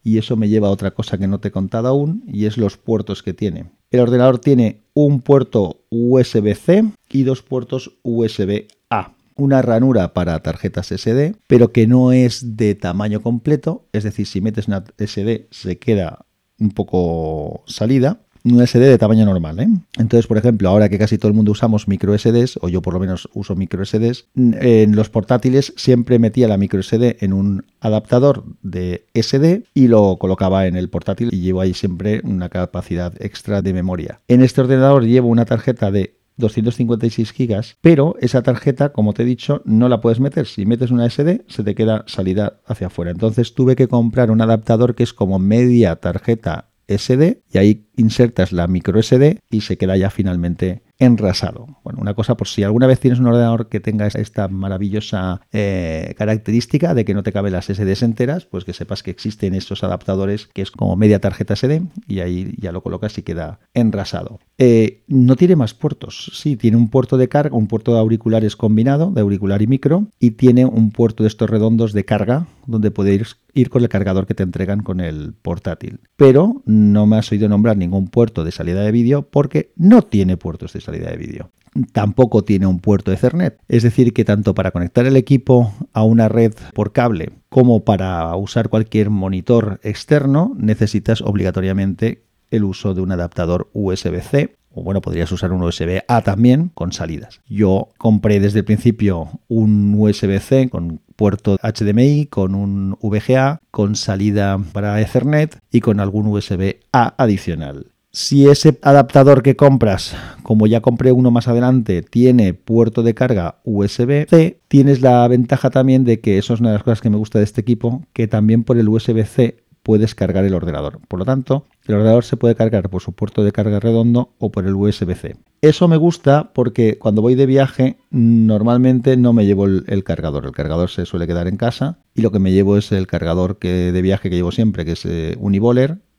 y 0.03 0.19
eso 0.19 0.35
me 0.35 0.49
lleva 0.49 0.67
a 0.67 0.71
otra 0.71 0.91
cosa 0.91 1.17
que 1.17 1.25
no 1.25 1.39
te 1.39 1.47
he 1.47 1.51
contado 1.51 1.87
aún 1.87 2.23
y 2.27 2.45
es 2.45 2.59
los 2.59 2.77
puertos 2.77 3.23
que 3.23 3.33
tiene. 3.33 3.71
El 3.89 4.01
ordenador 4.01 4.37
tiene 4.37 4.83
un 4.93 5.21
puerto 5.21 5.81
USB-C 5.89 6.91
y 7.09 7.23
dos 7.23 7.41
puertos 7.41 7.97
USB-A 8.03 9.15
una 9.35 9.63
ranura 9.63 10.13
para 10.13 10.39
tarjetas 10.43 10.89
SD, 10.89 11.33
pero 11.47 11.71
que 11.71 11.87
no 11.87 12.11
es 12.11 12.57
de 12.57 12.75
tamaño 12.75 13.23
completo, 13.23 13.87
es 13.93 14.03
decir, 14.03 14.27
si 14.27 14.41
metes 14.41 14.67
una 14.67 14.83
SD 14.99 15.47
se 15.49 15.79
queda 15.79 16.27
un 16.61 16.71
poco 16.71 17.63
salida. 17.65 18.19
Un 18.43 18.65
SD 18.65 18.79
de 18.79 18.97
tamaño 18.97 19.23
normal. 19.25 19.59
¿eh? 19.59 19.67
Entonces, 19.99 20.25
por 20.25 20.37
ejemplo, 20.37 20.67
ahora 20.67 20.89
que 20.89 20.97
casi 20.97 21.19
todo 21.19 21.27
el 21.27 21.35
mundo 21.35 21.51
usamos 21.51 21.87
micro 21.87 22.17
SDs, 22.17 22.57
o 22.61 22.69
yo 22.69 22.81
por 22.81 22.95
lo 22.95 22.99
menos 22.99 23.29
uso 23.33 23.55
micro 23.55 23.85
SDs, 23.85 24.25
en 24.35 24.95
los 24.95 25.09
portátiles 25.09 25.73
siempre 25.77 26.17
metía 26.17 26.47
la 26.47 26.57
micro 26.57 26.81
SD 26.81 27.17
en 27.19 27.33
un 27.33 27.65
adaptador 27.81 28.43
de 28.63 29.05
SD 29.13 29.65
y 29.75 29.89
lo 29.89 30.17
colocaba 30.17 30.65
en 30.65 30.75
el 30.75 30.89
portátil 30.89 31.29
y 31.31 31.41
llevo 31.41 31.61
ahí 31.61 31.75
siempre 31.75 32.21
una 32.23 32.49
capacidad 32.49 33.13
extra 33.19 33.61
de 33.61 33.73
memoria. 33.73 34.21
En 34.27 34.41
este 34.41 34.61
ordenador 34.61 35.03
llevo 35.05 35.27
una 35.27 35.45
tarjeta 35.45 35.91
de 35.91 36.15
256 36.41 37.31
gigas, 37.31 37.77
pero 37.79 38.15
esa 38.19 38.43
tarjeta, 38.43 38.91
como 38.91 39.13
te 39.13 39.23
he 39.23 39.25
dicho, 39.25 39.61
no 39.63 39.87
la 39.87 40.01
puedes 40.01 40.19
meter. 40.19 40.47
Si 40.47 40.65
metes 40.65 40.91
una 40.91 41.09
SD, 41.09 41.45
se 41.47 41.63
te 41.63 41.75
queda 41.75 42.03
salida 42.07 42.59
hacia 42.65 42.87
afuera. 42.87 43.11
Entonces 43.11 43.53
tuve 43.53 43.77
que 43.77 43.87
comprar 43.87 44.31
un 44.31 44.41
adaptador 44.41 44.95
que 44.95 45.03
es 45.03 45.13
como 45.13 45.39
media 45.39 45.95
tarjeta 45.95 46.71
SD 46.87 47.43
y 47.51 47.57
ahí 47.57 47.87
insertas 47.95 48.51
la 48.51 48.67
micro 48.67 49.01
SD 49.01 49.39
y 49.49 49.61
se 49.61 49.77
queda 49.77 49.97
ya 49.97 50.09
finalmente 50.09 50.83
enrasado. 51.01 51.67
Bueno, 51.83 51.99
una 51.99 52.13
cosa 52.13 52.37
por 52.37 52.47
si 52.47 52.63
alguna 52.63 52.85
vez 52.85 52.99
tienes 52.99 53.19
un 53.19 53.25
ordenador 53.25 53.69
que 53.69 53.79
tenga 53.79 54.05
esta 54.05 54.47
maravillosa 54.47 55.41
eh, 55.51 56.13
característica 56.15 56.93
de 56.93 57.05
que 57.05 57.15
no 57.15 57.23
te 57.23 57.33
caben 57.33 57.53
las 57.53 57.65
SDs 57.65 58.03
enteras, 58.03 58.45
pues 58.45 58.65
que 58.65 58.73
sepas 58.73 59.01
que 59.01 59.09
existen 59.09 59.55
estos 59.55 59.83
adaptadores 59.83 60.47
que 60.53 60.61
es 60.61 60.69
como 60.69 60.95
media 60.95 61.19
tarjeta 61.19 61.55
SD 61.55 61.81
y 62.07 62.19
ahí 62.19 62.53
ya 62.57 62.71
lo 62.71 62.83
colocas 62.83 63.17
y 63.17 63.23
queda 63.23 63.59
enrasado. 63.73 64.39
Eh, 64.59 65.01
no 65.07 65.35
tiene 65.35 65.55
más 65.55 65.73
puertos, 65.73 66.31
sí, 66.35 66.55
tiene 66.55 66.77
un 66.77 66.89
puerto 66.89 67.17
de 67.17 67.27
carga, 67.27 67.55
un 67.55 67.67
puerto 67.67 67.93
de 67.93 67.99
auriculares 67.99 68.55
combinado, 68.55 69.09
de 69.09 69.21
auricular 69.21 69.63
y 69.63 69.67
micro, 69.67 70.05
y 70.19 70.31
tiene 70.31 70.65
un 70.65 70.91
puerto 70.91 71.23
de 71.23 71.29
estos 71.29 71.49
redondos 71.49 71.93
de 71.93 72.05
carga 72.05 72.45
donde 72.67 72.91
puedes 72.91 73.37
ir 73.53 73.69
con 73.69 73.81
el 73.81 73.89
cargador 73.89 74.25
que 74.25 74.33
te 74.33 74.43
entregan 74.43 74.81
con 74.81 74.99
el 74.99 75.33
portátil. 75.33 75.99
Pero 76.15 76.61
no 76.65 77.05
me 77.05 77.17
has 77.17 77.31
oído 77.31 77.49
nombrar 77.49 77.77
ningún 77.77 78.07
puerto 78.07 78.43
de 78.43 78.51
salida 78.51 78.81
de 78.81 78.91
vídeo 78.91 79.23
porque 79.23 79.71
no 79.75 80.01
tiene 80.01 80.37
puertos 80.37 80.73
de 80.73 80.81
salida 80.81 81.09
de 81.09 81.17
vídeo. 81.17 81.51
Tampoco 81.93 82.43
tiene 82.43 82.67
un 82.67 82.79
puerto 82.79 83.11
Ethernet. 83.13 83.57
Es 83.69 83.83
decir, 83.83 84.13
que 84.13 84.25
tanto 84.25 84.53
para 84.53 84.71
conectar 84.71 85.05
el 85.05 85.15
equipo 85.15 85.73
a 85.93 86.03
una 86.03 86.27
red 86.27 86.53
por 86.73 86.91
cable 86.91 87.31
como 87.49 87.83
para 87.83 88.35
usar 88.35 88.69
cualquier 88.69 89.09
monitor 89.09 89.79
externo 89.83 90.53
necesitas 90.57 91.21
obligatoriamente 91.21 92.23
el 92.49 92.65
uso 92.65 92.93
de 92.93 93.01
un 93.01 93.11
adaptador 93.11 93.69
USB-C 93.73 94.55
o 94.73 94.83
bueno, 94.83 95.01
podrías 95.01 95.31
usar 95.31 95.51
un 95.51 95.63
USB-A 95.63 96.21
también 96.21 96.71
con 96.73 96.91
salidas. 96.91 97.41
Yo 97.47 97.89
compré 97.97 98.39
desde 98.39 98.59
el 98.59 98.65
principio 98.65 99.29
un 99.47 99.95
USB-C 99.97 100.69
con 100.69 101.01
puerto 101.15 101.57
HDMI, 101.61 102.25
con 102.27 102.55
un 102.55 102.97
VGA, 103.01 103.59
con 103.69 103.95
salida 103.95 104.59
para 104.73 104.99
Ethernet 105.01 105.59
y 105.71 105.81
con 105.81 105.99
algún 105.99 106.27
USB-A 106.27 107.13
adicional. 107.17 107.91
Si 108.13 108.49
ese 108.49 108.77
adaptador 108.81 109.41
que 109.41 109.55
compras, 109.55 110.13
como 110.43 110.67
ya 110.67 110.81
compré 110.81 111.13
uno 111.13 111.31
más 111.31 111.47
adelante, 111.47 112.01
tiene 112.01 112.53
puerto 112.53 113.03
de 113.03 113.13
carga 113.13 113.61
USB-C, 113.63 114.59
tienes 114.67 115.01
la 115.01 115.25
ventaja 115.29 115.69
también 115.69 116.03
de 116.03 116.19
que 116.19 116.37
eso 116.37 116.53
es 116.53 116.59
una 116.59 116.71
de 116.71 116.75
las 116.75 116.83
cosas 116.83 116.99
que 116.99 117.09
me 117.09 117.15
gusta 117.15 117.39
de 117.39 117.45
este 117.45 117.61
equipo, 117.61 118.03
que 118.11 118.27
también 118.27 118.65
por 118.65 118.77
el 118.77 118.89
USB-C 118.89 119.60
puedes 119.83 120.15
cargar 120.15 120.45
el 120.45 120.53
ordenador. 120.53 120.99
Por 121.07 121.19
lo 121.19 121.25
tanto, 121.25 121.65
el 121.85 121.95
ordenador 121.95 122.23
se 122.23 122.37
puede 122.37 122.55
cargar 122.55 122.89
por 122.89 123.01
su 123.01 123.13
puerto 123.13 123.43
de 123.43 123.51
carga 123.51 123.79
redondo 123.79 124.33
o 124.39 124.51
por 124.51 124.65
el 124.65 124.75
USB-C. 124.75 125.35
Eso 125.61 125.87
me 125.87 125.97
gusta 125.97 126.51
porque 126.53 126.97
cuando 126.97 127.21
voy 127.21 127.35
de 127.35 127.45
viaje 127.45 127.97
normalmente 128.09 129.17
no 129.17 129.33
me 129.33 129.45
llevo 129.45 129.65
el, 129.65 130.03
cargador. 130.03 130.45
El 130.45 130.51
cargador 130.51 130.89
se 130.89 131.05
suele 131.05 131.27
quedar 131.27 131.47
en 131.47 131.57
casa 131.57 131.99
y 132.15 132.21
lo 132.21 132.31
que 132.31 132.39
me 132.39 132.51
llevo 132.51 132.77
es 132.77 132.91
el 132.91 133.07
cargador 133.07 133.57
que, 133.59 133.91
de 133.91 134.01
viaje 134.01 134.29
que 134.29 134.35
llevo 134.35 134.51
siempre, 134.51 134.85
que 134.85 134.93
es 134.93 135.05
eh, 135.05 135.37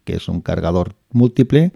que 0.05 0.17
es 0.17 0.29
un 0.29 0.41
cargador 0.41 0.95
múltiple 1.11 1.73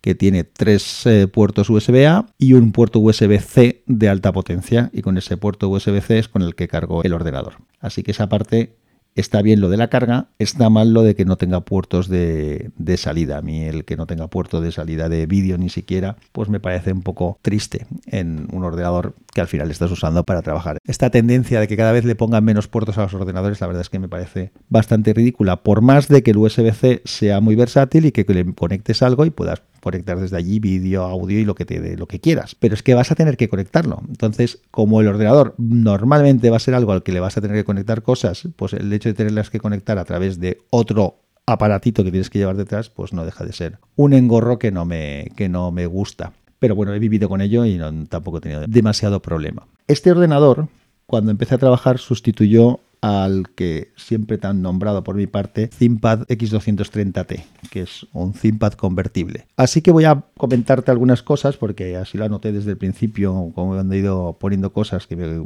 que 0.00 0.14
tiene 0.14 0.44
tres 0.44 1.04
eh, 1.06 1.26
puertos 1.28 1.68
USB-A 1.68 2.26
y 2.38 2.54
un 2.54 2.72
puerto 2.72 3.00
USB-C 3.00 3.82
de 3.86 4.08
alta 4.08 4.32
potencia 4.32 4.90
y 4.92 5.02
con 5.02 5.18
ese 5.18 5.36
puerto 5.36 5.68
USB-C 5.68 6.18
es 6.18 6.28
con 6.28 6.42
el 6.42 6.54
que 6.54 6.68
cargo 6.68 7.02
el 7.02 7.12
ordenador. 7.12 7.54
Así 7.80 8.02
que 8.02 8.12
esa 8.12 8.28
parte 8.28 8.76
está 9.14 9.42
bien 9.42 9.60
lo 9.60 9.68
de 9.68 9.76
la 9.76 9.88
carga, 9.88 10.28
está 10.38 10.70
mal 10.70 10.92
lo 10.92 11.02
de 11.02 11.14
que 11.14 11.24
no 11.24 11.36
tenga 11.36 11.60
puertos 11.60 12.08
de, 12.08 12.70
salida. 12.96 13.38
A 13.38 13.42
mí 13.42 13.64
el 13.64 13.84
que 13.84 13.96
no 13.96 14.06
tenga 14.06 14.28
puerto 14.28 14.60
de 14.60 14.72
salida 14.72 15.08
de 15.08 15.26
vídeo 15.26 15.58
ni 15.58 15.68
siquiera, 15.68 16.16
pues 16.32 16.48
me 16.48 16.60
parece 16.60 16.92
un 16.92 17.02
poco 17.02 17.38
triste 17.42 17.86
en 18.06 18.48
un 18.52 18.64
ordenador 18.64 19.14
que 19.32 19.40
al 19.40 19.46
final 19.46 19.70
estás 19.70 19.90
usando 19.90 20.24
para 20.24 20.42
trabajar. 20.42 20.78
Esta 20.84 21.10
tendencia 21.10 21.60
de 21.60 21.68
que 21.68 21.76
cada 21.76 21.92
vez 21.92 22.04
le 22.04 22.14
pongan 22.14 22.44
menos 22.44 22.68
puertos 22.68 22.98
a 22.98 23.02
los 23.02 23.14
ordenadores, 23.14 23.60
la 23.60 23.66
verdad 23.66 23.82
es 23.82 23.90
que 23.90 23.98
me 23.98 24.08
parece 24.08 24.52
bastante 24.68 25.12
ridícula, 25.12 25.62
por 25.62 25.82
más 25.82 26.08
de 26.08 26.22
que 26.22 26.32
el 26.32 26.38
USB-C 26.38 27.02
sea 27.04 27.40
muy 27.40 27.54
versátil 27.54 28.06
y 28.06 28.12
que 28.12 28.24
le 28.28 28.54
conectes 28.54 29.02
algo 29.02 29.24
y 29.24 29.30
puedas 29.30 29.62
conectar 29.80 30.18
desde 30.18 30.36
allí 30.36 30.60
vídeo, 30.60 31.04
audio 31.04 31.38
y 31.38 31.44
lo 31.44 31.54
que 31.54 31.64
te 31.64 31.96
lo 31.96 32.06
que 32.06 32.20
quieras. 32.20 32.54
Pero 32.54 32.74
es 32.74 32.82
que 32.82 32.94
vas 32.94 33.10
a 33.10 33.14
tener 33.14 33.36
que 33.36 33.48
conectarlo. 33.48 34.02
Entonces, 34.08 34.60
como 34.70 35.00
el 35.00 35.08
ordenador 35.08 35.54
normalmente 35.58 36.50
va 36.50 36.56
a 36.56 36.60
ser 36.60 36.74
algo 36.74 36.92
al 36.92 37.02
que 37.02 37.12
le 37.12 37.20
vas 37.20 37.36
a 37.36 37.40
tener 37.40 37.56
que 37.56 37.64
conectar 37.64 38.02
cosas, 38.02 38.48
pues 38.56 38.72
el 38.72 38.92
hecho 38.92 39.08
de 39.08 39.14
tenerlas 39.14 39.50
que 39.50 39.60
conectar 39.60 39.98
a 39.98 40.04
través 40.04 40.40
de 40.40 40.58
otro 40.70 41.16
aparatito 41.46 42.04
que 42.04 42.10
tienes 42.10 42.30
que 42.30 42.38
llevar 42.38 42.56
detrás, 42.56 42.90
pues 42.90 43.12
no 43.12 43.24
deja 43.24 43.44
de 43.44 43.52
ser 43.52 43.78
un 43.96 44.12
engorro 44.12 44.58
que 44.58 44.70
no 44.70 44.84
me, 44.84 45.30
que 45.36 45.48
no 45.48 45.70
me 45.72 45.86
gusta. 45.86 46.32
Pero 46.58 46.74
bueno, 46.74 46.92
he 46.94 46.98
vivido 46.98 47.28
con 47.28 47.40
ello 47.40 47.64
y 47.64 47.80
tampoco 48.08 48.38
he 48.38 48.40
tenido 48.40 48.66
demasiado 48.66 49.20
problema. 49.20 49.66
Este 49.88 50.10
ordenador, 50.10 50.68
cuando 51.06 51.30
empecé 51.30 51.54
a 51.54 51.58
trabajar, 51.58 51.98
sustituyó 51.98 52.80
al 53.00 53.48
que 53.54 53.92
siempre 53.96 54.38
tan 54.38 54.62
nombrado 54.62 55.02
por 55.02 55.14
mi 55.14 55.26
parte, 55.26 55.68
ThinkPad 55.68 56.26
X230T, 56.26 57.44
que 57.70 57.82
es 57.82 58.06
un 58.12 58.32
ThinkPad 58.32 58.74
convertible. 58.74 59.46
Así 59.56 59.80
que 59.82 59.90
voy 59.90 60.04
a 60.04 60.24
comentarte 60.36 60.90
algunas 60.90 61.22
cosas, 61.22 61.56
porque 61.56 61.96
así 61.96 62.18
lo 62.18 62.24
anoté 62.24 62.52
desde 62.52 62.72
el 62.72 62.76
principio, 62.76 63.52
como 63.54 63.80
he 63.80 63.98
ido 63.98 64.36
poniendo 64.38 64.72
cosas 64.72 65.06
que 65.06 65.16
me 65.16 65.44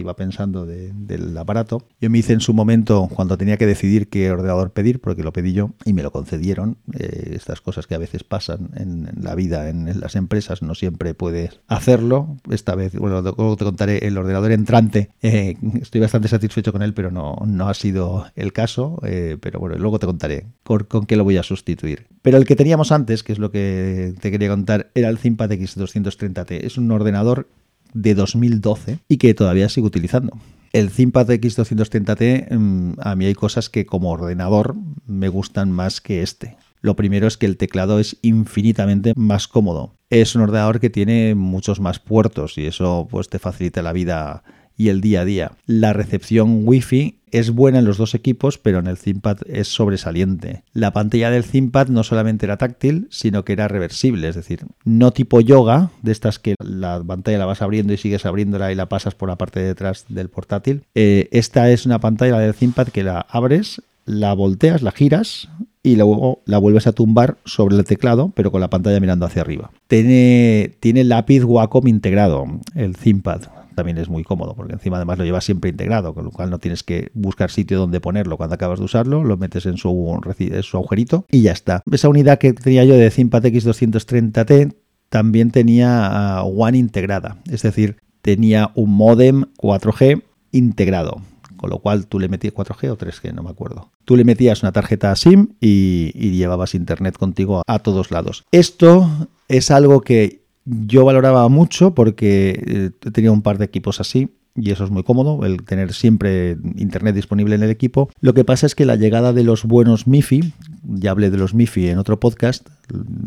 iba 0.00 0.16
pensando 0.16 0.66
del 0.66 1.36
aparato. 1.36 1.86
Yo 2.00 2.10
me 2.10 2.18
hice 2.18 2.32
en 2.32 2.40
su 2.40 2.54
momento 2.54 3.08
cuando 3.12 3.36
tenía 3.38 3.56
que 3.56 3.66
decidir 3.66 4.08
qué 4.08 4.30
ordenador 4.30 4.72
pedir, 4.72 5.00
porque 5.00 5.22
lo 5.22 5.32
pedí 5.32 5.52
yo 5.52 5.70
y 5.84 5.92
me 5.92 6.02
lo 6.02 6.12
concedieron. 6.12 6.76
Eh, 6.92 7.32
estas 7.34 7.60
cosas 7.60 7.86
que 7.86 7.94
a 7.94 7.98
veces 7.98 8.24
pasan 8.24 8.70
en, 8.76 9.10
la 9.20 9.34
vida, 9.34 9.68
en, 9.68 10.00
las 10.00 10.16
empresas, 10.16 10.62
no 10.62 10.74
siempre 10.74 11.14
puedes 11.14 11.60
hacerlo. 11.68 12.36
Esta 12.50 12.74
vez, 12.74 12.94
bueno, 12.96 13.20
luego 13.22 13.56
te 13.56 13.64
contaré 13.64 14.06
el 14.06 14.16
ordenador 14.18 14.52
entrante. 14.52 15.10
Eh, 15.22 15.56
estoy 15.80 16.00
bastante 16.00 16.28
satisfecho 16.28 16.72
con 16.72 16.82
él, 16.82 16.94
pero 16.94 17.10
no, 17.10 17.36
no 17.46 17.68
ha 17.68 17.74
sido 17.74 18.26
el 18.36 18.52
caso. 18.52 19.00
Eh, 19.04 19.36
pero 19.40 19.58
bueno, 19.60 19.76
luego 19.76 19.98
te 19.98 20.06
contaré 20.06 20.46
con, 20.62 21.06
qué 21.06 21.16
lo 21.16 21.24
voy 21.24 21.36
a 21.36 21.42
sustituir. 21.42 22.06
Pero 22.22 22.36
el 22.36 22.44
que 22.44 22.56
teníamos 22.56 22.92
antes, 22.92 23.22
que 23.22 23.32
es 23.32 23.38
lo 23.38 23.50
que 23.50 24.14
te 24.20 24.30
quería 24.30 24.48
contar, 24.48 24.90
era 24.94 25.08
el 25.08 25.18
ThinkPad 25.18 25.52
X230T. 25.52 26.64
Es 26.64 26.78
un 26.78 26.90
ordenador 26.90 27.48
de 27.94 28.14
2012 28.14 28.98
y 29.08 29.16
que 29.16 29.32
todavía 29.32 29.70
sigo 29.70 29.86
utilizando. 29.86 30.36
El 30.74 30.90
ThinkPad 30.90 31.30
X230T, 31.30 32.48
mm, 32.50 32.94
a 33.00 33.14
mí 33.14 33.26
hay 33.26 33.34
cosas 33.34 33.70
que 33.70 33.86
como 33.86 34.10
ordenador 34.10 34.74
me 35.06 35.28
gustan 35.28 35.70
más 35.70 36.00
que 36.00 36.22
este. 36.22 36.56
Lo 36.80 36.96
primero 36.96 37.26
es 37.26 37.38
que 37.38 37.46
el 37.46 37.56
teclado 37.56 37.98
es 37.98 38.18
infinitamente 38.20 39.14
más 39.16 39.48
cómodo. 39.48 39.94
Es 40.10 40.34
un 40.34 40.42
ordenador 40.42 40.80
que 40.80 40.90
tiene 40.90 41.34
muchos 41.34 41.80
más 41.80 41.98
puertos 41.98 42.58
y 42.58 42.66
eso 42.66 43.08
pues 43.10 43.30
te 43.30 43.38
facilita 43.38 43.80
la 43.80 43.94
vida 43.94 44.42
y 44.76 44.88
el 44.88 45.00
día 45.00 45.22
a 45.22 45.24
día. 45.24 45.52
La 45.66 45.92
recepción 45.92 46.62
Wi-Fi 46.64 47.18
es 47.34 47.50
buena 47.50 47.80
en 47.80 47.84
los 47.84 47.98
dos 47.98 48.14
equipos, 48.14 48.58
pero 48.58 48.78
en 48.78 48.86
el 48.86 48.96
ThinkPad 48.96 49.38
es 49.46 49.66
sobresaliente. 49.66 50.62
La 50.72 50.92
pantalla 50.92 51.30
del 51.30 51.44
ThinkPad 51.44 51.88
no 51.88 52.04
solamente 52.04 52.46
era 52.46 52.58
táctil, 52.58 53.08
sino 53.10 53.44
que 53.44 53.54
era 53.54 53.66
reversible, 53.66 54.28
es 54.28 54.36
decir, 54.36 54.66
no 54.84 55.10
tipo 55.10 55.40
yoga, 55.40 55.90
de 56.02 56.12
estas 56.12 56.38
que 56.38 56.54
la 56.62 57.02
pantalla 57.04 57.38
la 57.38 57.46
vas 57.46 57.60
abriendo 57.60 57.92
y 57.92 57.96
sigues 57.96 58.24
abriéndola 58.24 58.70
y 58.70 58.76
la 58.76 58.88
pasas 58.88 59.16
por 59.16 59.28
la 59.28 59.36
parte 59.36 59.58
de 59.58 59.66
detrás 59.66 60.04
del 60.08 60.28
portátil. 60.28 60.84
Eh, 60.94 61.28
esta 61.32 61.70
es 61.70 61.86
una 61.86 61.98
pantalla 61.98 62.38
del 62.38 62.54
ThinkPad 62.54 62.88
que 62.88 63.02
la 63.02 63.20
abres, 63.28 63.82
la 64.04 64.32
volteas, 64.34 64.82
la 64.82 64.92
giras 64.92 65.48
y 65.82 65.96
luego 65.96 66.40
la 66.46 66.58
vuelves 66.58 66.86
a 66.86 66.92
tumbar 66.92 67.38
sobre 67.44 67.76
el 67.76 67.84
teclado, 67.84 68.30
pero 68.36 68.52
con 68.52 68.60
la 68.60 68.70
pantalla 68.70 69.00
mirando 69.00 69.26
hacia 69.26 69.42
arriba. 69.42 69.72
Tiene, 69.88 70.70
tiene 70.78 71.02
lápiz 71.02 71.42
Wacom 71.42 71.88
integrado, 71.88 72.46
el 72.76 72.96
ThinkPad 72.96 73.42
también 73.74 73.98
es 73.98 74.08
muy 74.08 74.24
cómodo, 74.24 74.54
porque 74.54 74.72
encima 74.72 74.96
además 74.96 75.18
lo 75.18 75.24
llevas 75.24 75.44
siempre 75.44 75.70
integrado, 75.70 76.14
con 76.14 76.24
lo 76.24 76.30
cual 76.30 76.50
no 76.50 76.58
tienes 76.58 76.82
que 76.82 77.10
buscar 77.14 77.50
sitio 77.50 77.78
donde 77.78 78.00
ponerlo 78.00 78.36
cuando 78.36 78.54
acabas 78.54 78.78
de 78.78 78.84
usarlo, 78.84 79.24
lo 79.24 79.36
metes 79.36 79.66
en 79.66 79.76
su, 79.76 80.20
su 80.62 80.76
agujerito 80.76 81.26
y 81.30 81.42
ya 81.42 81.52
está. 81.52 81.82
Esa 81.90 82.08
unidad 82.08 82.38
que 82.38 82.52
tenía 82.52 82.84
yo 82.84 82.94
de 82.94 83.10
ThinkPad 83.10 83.44
X230T 83.44 84.74
también 85.08 85.50
tenía 85.50 86.42
uh, 86.42 86.62
One 86.62 86.78
integrada, 86.78 87.38
es 87.50 87.62
decir, 87.62 87.96
tenía 88.22 88.70
un 88.74 88.90
modem 88.90 89.44
4G 89.58 90.22
integrado. 90.52 91.20
Con 91.56 91.70
lo 91.70 91.78
cual 91.78 92.06
tú 92.08 92.18
le 92.18 92.28
metías 92.28 92.52
4G 92.52 92.90
o 92.90 92.98
3G, 92.98 93.32
no 93.32 93.42
me 93.42 93.48
acuerdo. 93.48 93.90
Tú 94.04 94.16
le 94.16 94.24
metías 94.24 94.62
una 94.62 94.72
tarjeta 94.72 95.16
SIM 95.16 95.54
y 95.60 96.12
llevabas 96.32 96.74
internet 96.74 97.16
contigo 97.16 97.62
a 97.66 97.78
todos 97.78 98.10
lados. 98.10 98.44
Esto 98.52 99.08
es 99.48 99.70
algo 99.70 100.02
que 100.02 100.43
yo 100.64 101.04
valoraba 101.04 101.48
mucho 101.48 101.94
porque 101.94 102.62
eh, 102.66 103.10
tenía 103.10 103.32
un 103.32 103.42
par 103.42 103.58
de 103.58 103.64
equipos 103.64 104.00
así 104.00 104.30
y 104.56 104.70
eso 104.70 104.84
es 104.84 104.90
muy 104.90 105.02
cómodo, 105.02 105.44
el 105.44 105.64
tener 105.64 105.92
siempre 105.92 106.56
internet 106.76 107.14
disponible 107.14 107.56
en 107.56 107.62
el 107.62 107.70
equipo. 107.70 108.10
Lo 108.20 108.34
que 108.34 108.44
pasa 108.44 108.66
es 108.66 108.74
que 108.74 108.84
la 108.84 108.96
llegada 108.96 109.32
de 109.32 109.42
los 109.42 109.64
buenos 109.64 110.06
MIFI, 110.06 110.52
ya 110.84 111.10
hablé 111.10 111.30
de 111.30 111.38
los 111.38 111.54
MIFI 111.54 111.88
en 111.88 111.98
otro 111.98 112.20
podcast, 112.20 112.68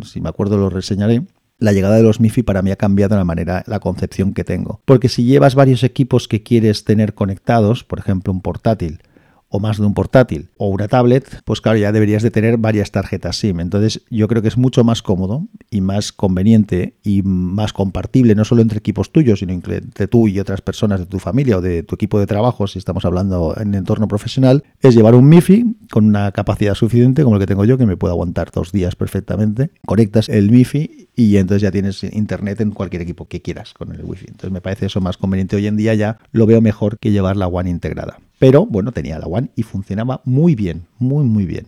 si 0.05 0.21
me 0.21 0.29
acuerdo 0.29 0.57
lo 0.57 0.69
reseñaré, 0.69 1.23
la 1.59 1.73
llegada 1.73 1.97
de 1.97 2.03
los 2.03 2.21
MIFI 2.21 2.43
para 2.43 2.61
mí 2.61 2.71
ha 2.71 2.75
cambiado 2.75 3.15
la 3.17 3.25
manera, 3.25 3.63
la 3.67 3.79
concepción 3.79 4.33
que 4.33 4.43
tengo. 4.43 4.79
Porque 4.85 5.09
si 5.09 5.25
llevas 5.25 5.55
varios 5.55 5.83
equipos 5.83 6.27
que 6.27 6.43
quieres 6.43 6.83
tener 6.85 7.13
conectados, 7.13 7.83
por 7.83 7.99
ejemplo 7.99 8.31
un 8.31 8.41
portátil, 8.41 9.01
o 9.49 9.59
más 9.59 9.77
de 9.77 9.85
un 9.85 9.93
portátil 9.93 10.49
o 10.57 10.67
una 10.69 10.87
tablet, 10.87 11.41
pues 11.45 11.61
claro, 11.61 11.77
ya 11.77 11.91
deberías 11.91 12.23
de 12.23 12.31
tener 12.31 12.57
varias 12.57 12.91
tarjetas 12.91 13.37
SIM. 13.37 13.59
Entonces 13.59 14.01
yo 14.09 14.27
creo 14.27 14.41
que 14.41 14.47
es 14.47 14.57
mucho 14.57 14.83
más 14.83 15.01
cómodo 15.01 15.47
y 15.69 15.81
más 15.81 16.11
conveniente 16.11 16.97
y 17.03 17.21
más 17.23 17.73
compartible, 17.73 18.35
no 18.35 18.45
solo 18.45 18.61
entre 18.61 18.79
equipos 18.79 19.11
tuyos, 19.11 19.39
sino 19.39 19.53
entre 19.53 20.07
tú 20.07 20.27
y 20.27 20.39
otras 20.39 20.61
personas 20.61 20.99
de 20.99 21.05
tu 21.05 21.19
familia 21.19 21.57
o 21.57 21.61
de 21.61 21.83
tu 21.83 21.95
equipo 21.95 22.19
de 22.19 22.27
trabajo, 22.27 22.67
si 22.67 22.79
estamos 22.79 23.05
hablando 23.05 23.55
en 23.59 23.73
entorno 23.73 24.07
profesional, 24.07 24.63
es 24.81 24.95
llevar 24.95 25.15
un 25.15 25.27
MIFI 25.29 25.77
con 25.91 26.05
una 26.05 26.31
capacidad 26.31 26.75
suficiente 26.75 27.23
como 27.23 27.35
el 27.35 27.41
que 27.41 27.47
tengo 27.47 27.65
yo, 27.65 27.77
que 27.77 27.85
me 27.85 27.97
puede 27.97 28.13
aguantar 28.13 28.51
dos 28.51 28.71
días 28.71 28.95
perfectamente. 28.95 29.71
Conectas 29.85 30.29
el 30.29 30.51
MIFI 30.51 31.09
y 31.15 31.37
entonces 31.37 31.61
ya 31.61 31.71
tienes 31.71 32.03
internet 32.03 32.61
en 32.61 32.71
cualquier 32.71 33.01
equipo 33.01 33.27
que 33.27 33.41
quieras 33.41 33.73
con 33.73 33.93
el 33.93 34.03
Wi-Fi. 34.03 34.27
Entonces 34.27 34.51
me 34.51 34.61
parece 34.61 34.85
eso 34.85 35.01
más 35.01 35.17
conveniente 35.17 35.55
hoy 35.55 35.67
en 35.67 35.77
día 35.77 35.93
ya, 35.95 36.19
lo 36.31 36.45
veo 36.45 36.61
mejor 36.61 36.99
que 36.99 37.11
llevar 37.11 37.37
la 37.37 37.47
One 37.47 37.69
integrada. 37.69 38.19
Pero 38.39 38.65
bueno, 38.65 38.91
tenía 38.91 39.19
la 39.19 39.27
One 39.27 39.51
y 39.55 39.63
funcionaba 39.63 40.21
muy 40.25 40.55
bien, 40.55 40.87
muy 40.99 41.25
muy 41.25 41.45
bien. 41.45 41.67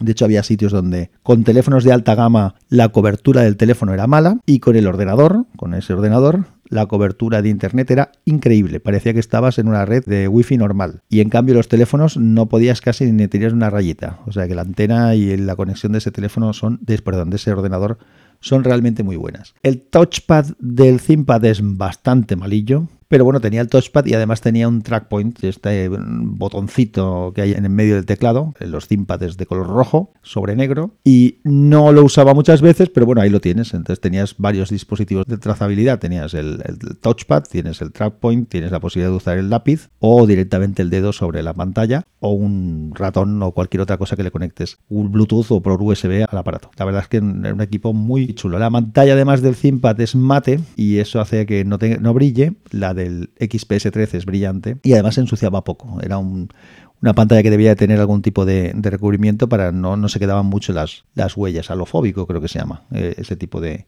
De 0.00 0.12
hecho, 0.12 0.24
había 0.24 0.42
sitios 0.42 0.72
donde 0.72 1.10
con 1.22 1.44
teléfonos 1.44 1.84
de 1.84 1.92
alta 1.92 2.14
gama 2.14 2.54
la 2.68 2.88
cobertura 2.88 3.42
del 3.42 3.56
teléfono 3.56 3.92
era 3.92 4.06
mala 4.06 4.38
y 4.46 4.60
con 4.60 4.76
el 4.76 4.86
ordenador, 4.86 5.44
con 5.56 5.74
ese 5.74 5.92
ordenador, 5.92 6.46
la 6.70 6.86
cobertura 6.86 7.42
de 7.42 7.50
internet 7.50 7.90
era 7.90 8.12
increíble. 8.24 8.80
Parecía 8.80 9.12
que 9.12 9.20
estabas 9.20 9.58
en 9.58 9.68
una 9.68 9.84
red 9.84 10.04
de 10.06 10.28
wifi 10.28 10.56
normal. 10.56 11.02
Y 11.10 11.20
en 11.20 11.28
cambio 11.28 11.54
los 11.54 11.68
teléfonos 11.68 12.16
no 12.16 12.48
podías 12.48 12.80
casi 12.80 13.12
ni 13.12 13.28
tirar 13.28 13.52
una 13.52 13.68
rayita. 13.68 14.20
O 14.26 14.32
sea 14.32 14.48
que 14.48 14.54
la 14.54 14.62
antena 14.62 15.14
y 15.16 15.36
la 15.36 15.56
conexión 15.56 15.92
de 15.92 15.98
ese 15.98 16.12
teléfono 16.12 16.52
son, 16.52 16.80
perdón, 17.04 17.30
de 17.30 17.36
ese 17.36 17.52
ordenador 17.52 17.98
son 18.40 18.64
realmente 18.64 19.02
muy 19.02 19.16
buenas. 19.16 19.54
El 19.62 19.82
touchpad 19.82 20.46
del 20.60 21.00
ThinkPad 21.00 21.44
es 21.44 21.60
bastante 21.62 22.36
malillo. 22.36 22.88
Pero 23.10 23.24
bueno, 23.24 23.40
tenía 23.40 23.60
el 23.60 23.68
touchpad 23.68 24.06
y 24.06 24.14
además 24.14 24.40
tenía 24.40 24.68
un 24.68 24.82
track 24.82 25.08
point, 25.08 25.42
este 25.42 25.88
botoncito 25.88 27.32
que 27.34 27.42
hay 27.42 27.52
en 27.54 27.64
el 27.64 27.70
medio 27.70 27.96
del 27.96 28.06
teclado, 28.06 28.54
los 28.60 28.86
ThinkPads 28.86 29.36
de 29.36 29.46
color 29.46 29.66
rojo 29.66 30.12
sobre 30.22 30.54
negro. 30.54 30.92
Y 31.02 31.38
no 31.42 31.90
lo 31.90 32.04
usaba 32.04 32.34
muchas 32.34 32.62
veces, 32.62 32.88
pero 32.88 33.06
bueno, 33.06 33.20
ahí 33.20 33.28
lo 33.28 33.40
tienes. 33.40 33.74
Entonces 33.74 34.00
tenías 34.00 34.36
varios 34.38 34.70
dispositivos 34.70 35.26
de 35.26 35.38
trazabilidad. 35.38 35.98
Tenías 35.98 36.34
el, 36.34 36.62
touchpad, 37.00 37.42
tienes 37.50 37.82
el 37.82 37.90
track 37.90 38.20
point, 38.20 38.48
tienes 38.48 38.70
la 38.70 38.78
posibilidad 38.78 39.10
de 39.10 39.16
usar 39.16 39.38
el 39.38 39.50
lápiz 39.50 39.88
o 39.98 40.24
directamente 40.24 40.80
el 40.80 40.88
dedo 40.90 41.12
sobre 41.12 41.42
la 41.42 41.52
pantalla 41.52 42.04
o 42.20 42.30
un 42.30 42.92
ratón 42.94 43.42
o 43.42 43.50
cualquier 43.50 43.80
otra 43.80 43.98
cosa 43.98 44.14
que 44.14 44.22
le 44.22 44.30
conectes, 44.30 44.78
un 44.88 45.10
Bluetooth 45.10 45.50
o 45.50 45.60
por 45.60 45.82
USB 45.82 46.26
al 46.30 46.38
aparato. 46.38 46.70
La 46.76 46.84
verdad 46.84 47.02
es 47.02 47.08
que 47.08 47.16
es 47.16 47.22
un 47.24 47.60
equipo 47.60 47.92
muy 47.92 48.34
chulo. 48.34 48.60
La 48.60 48.70
pantalla 48.70 49.14
además 49.14 49.42
del 49.42 49.56
ThinkPad 49.56 50.00
es 50.00 50.14
mate 50.14 50.60
y 50.76 50.98
eso 50.98 51.20
hace 51.20 51.44
que 51.44 51.64
no, 51.64 51.76
no 52.00 52.14
brille. 52.14 52.54
La 52.70 52.94
del 53.00 53.34
XPS13 53.38 54.14
es 54.14 54.26
brillante 54.26 54.76
y 54.82 54.92
además 54.92 55.18
ensuciaba 55.18 55.64
poco. 55.64 56.00
Era 56.02 56.18
una 56.18 57.14
pantalla 57.14 57.42
que 57.42 57.50
debía 57.50 57.74
tener 57.76 58.00
algún 58.00 58.22
tipo 58.22 58.44
de, 58.44 58.72
recubrimiento 58.74 59.48
para 59.48 59.72
no, 59.72 59.96
no 59.96 60.08
se 60.08 60.18
quedaban 60.18 60.46
mucho 60.46 60.72
las, 60.72 61.04
las 61.14 61.36
huellas, 61.36 61.70
alofóbico 61.70 62.26
creo 62.26 62.40
que 62.40 62.48
se 62.48 62.58
llama, 62.58 62.82
eh, 62.92 63.14
ese 63.16 63.36
tipo 63.36 63.60
de, 63.60 63.86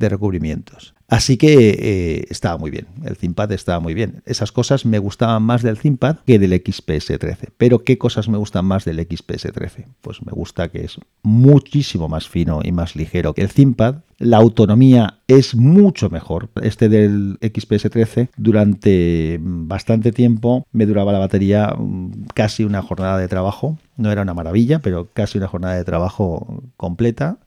de 0.00 0.08
recubrimientos. 0.08 0.94
Así 1.06 1.36
que 1.36 1.70
eh, 1.78 2.26
estaba 2.30 2.56
muy 2.56 2.70
bien, 2.70 2.86
el 3.04 3.16
ThinkPad 3.16 3.50
estaba 3.52 3.80
muy 3.80 3.94
bien. 3.94 4.22
Esas 4.26 4.52
cosas 4.52 4.86
me 4.86 5.00
gustaban 5.00 5.42
más 5.42 5.62
del 5.62 5.76
ThinkPad 5.76 6.18
que 6.24 6.38
del 6.38 6.52
XPS 6.52 7.18
13. 7.18 7.48
Pero 7.56 7.80
¿qué 7.80 7.98
cosas 7.98 8.28
me 8.28 8.38
gustan 8.38 8.64
más 8.64 8.84
del 8.84 9.00
XPS 9.00 9.52
13? 9.52 9.86
Pues 10.00 10.24
me 10.24 10.30
gusta 10.30 10.68
que 10.68 10.84
es 10.84 10.98
muchísimo 11.22 12.08
más 12.08 12.28
fino 12.28 12.60
y 12.62 12.70
más 12.70 12.94
ligero 12.94 13.34
que 13.34 13.42
el 13.42 13.52
ThinkPad. 13.52 13.96
La 14.18 14.36
autonomía 14.36 15.18
es 15.26 15.56
mucho 15.56 16.10
mejor. 16.10 16.48
Este 16.62 16.88
del 16.88 17.38
XPS 17.42 17.90
13 17.90 18.30
durante 18.36 19.38
bastante 19.42 20.12
tiempo 20.12 20.64
me 20.70 20.86
duraba 20.86 21.12
la 21.12 21.18
batería 21.18 21.74
mm, 21.76 22.26
casi 22.34 22.62
una 22.62 22.82
jornada 22.82 23.18
de 23.18 23.26
trabajo. 23.26 23.78
No 23.96 24.12
era 24.12 24.22
una 24.22 24.34
maravilla, 24.34 24.78
pero 24.78 25.08
casi 25.12 25.38
una 25.38 25.48
jornada 25.48 25.74
de 25.74 25.84
trabajo 25.84 26.62
completa 26.76 27.38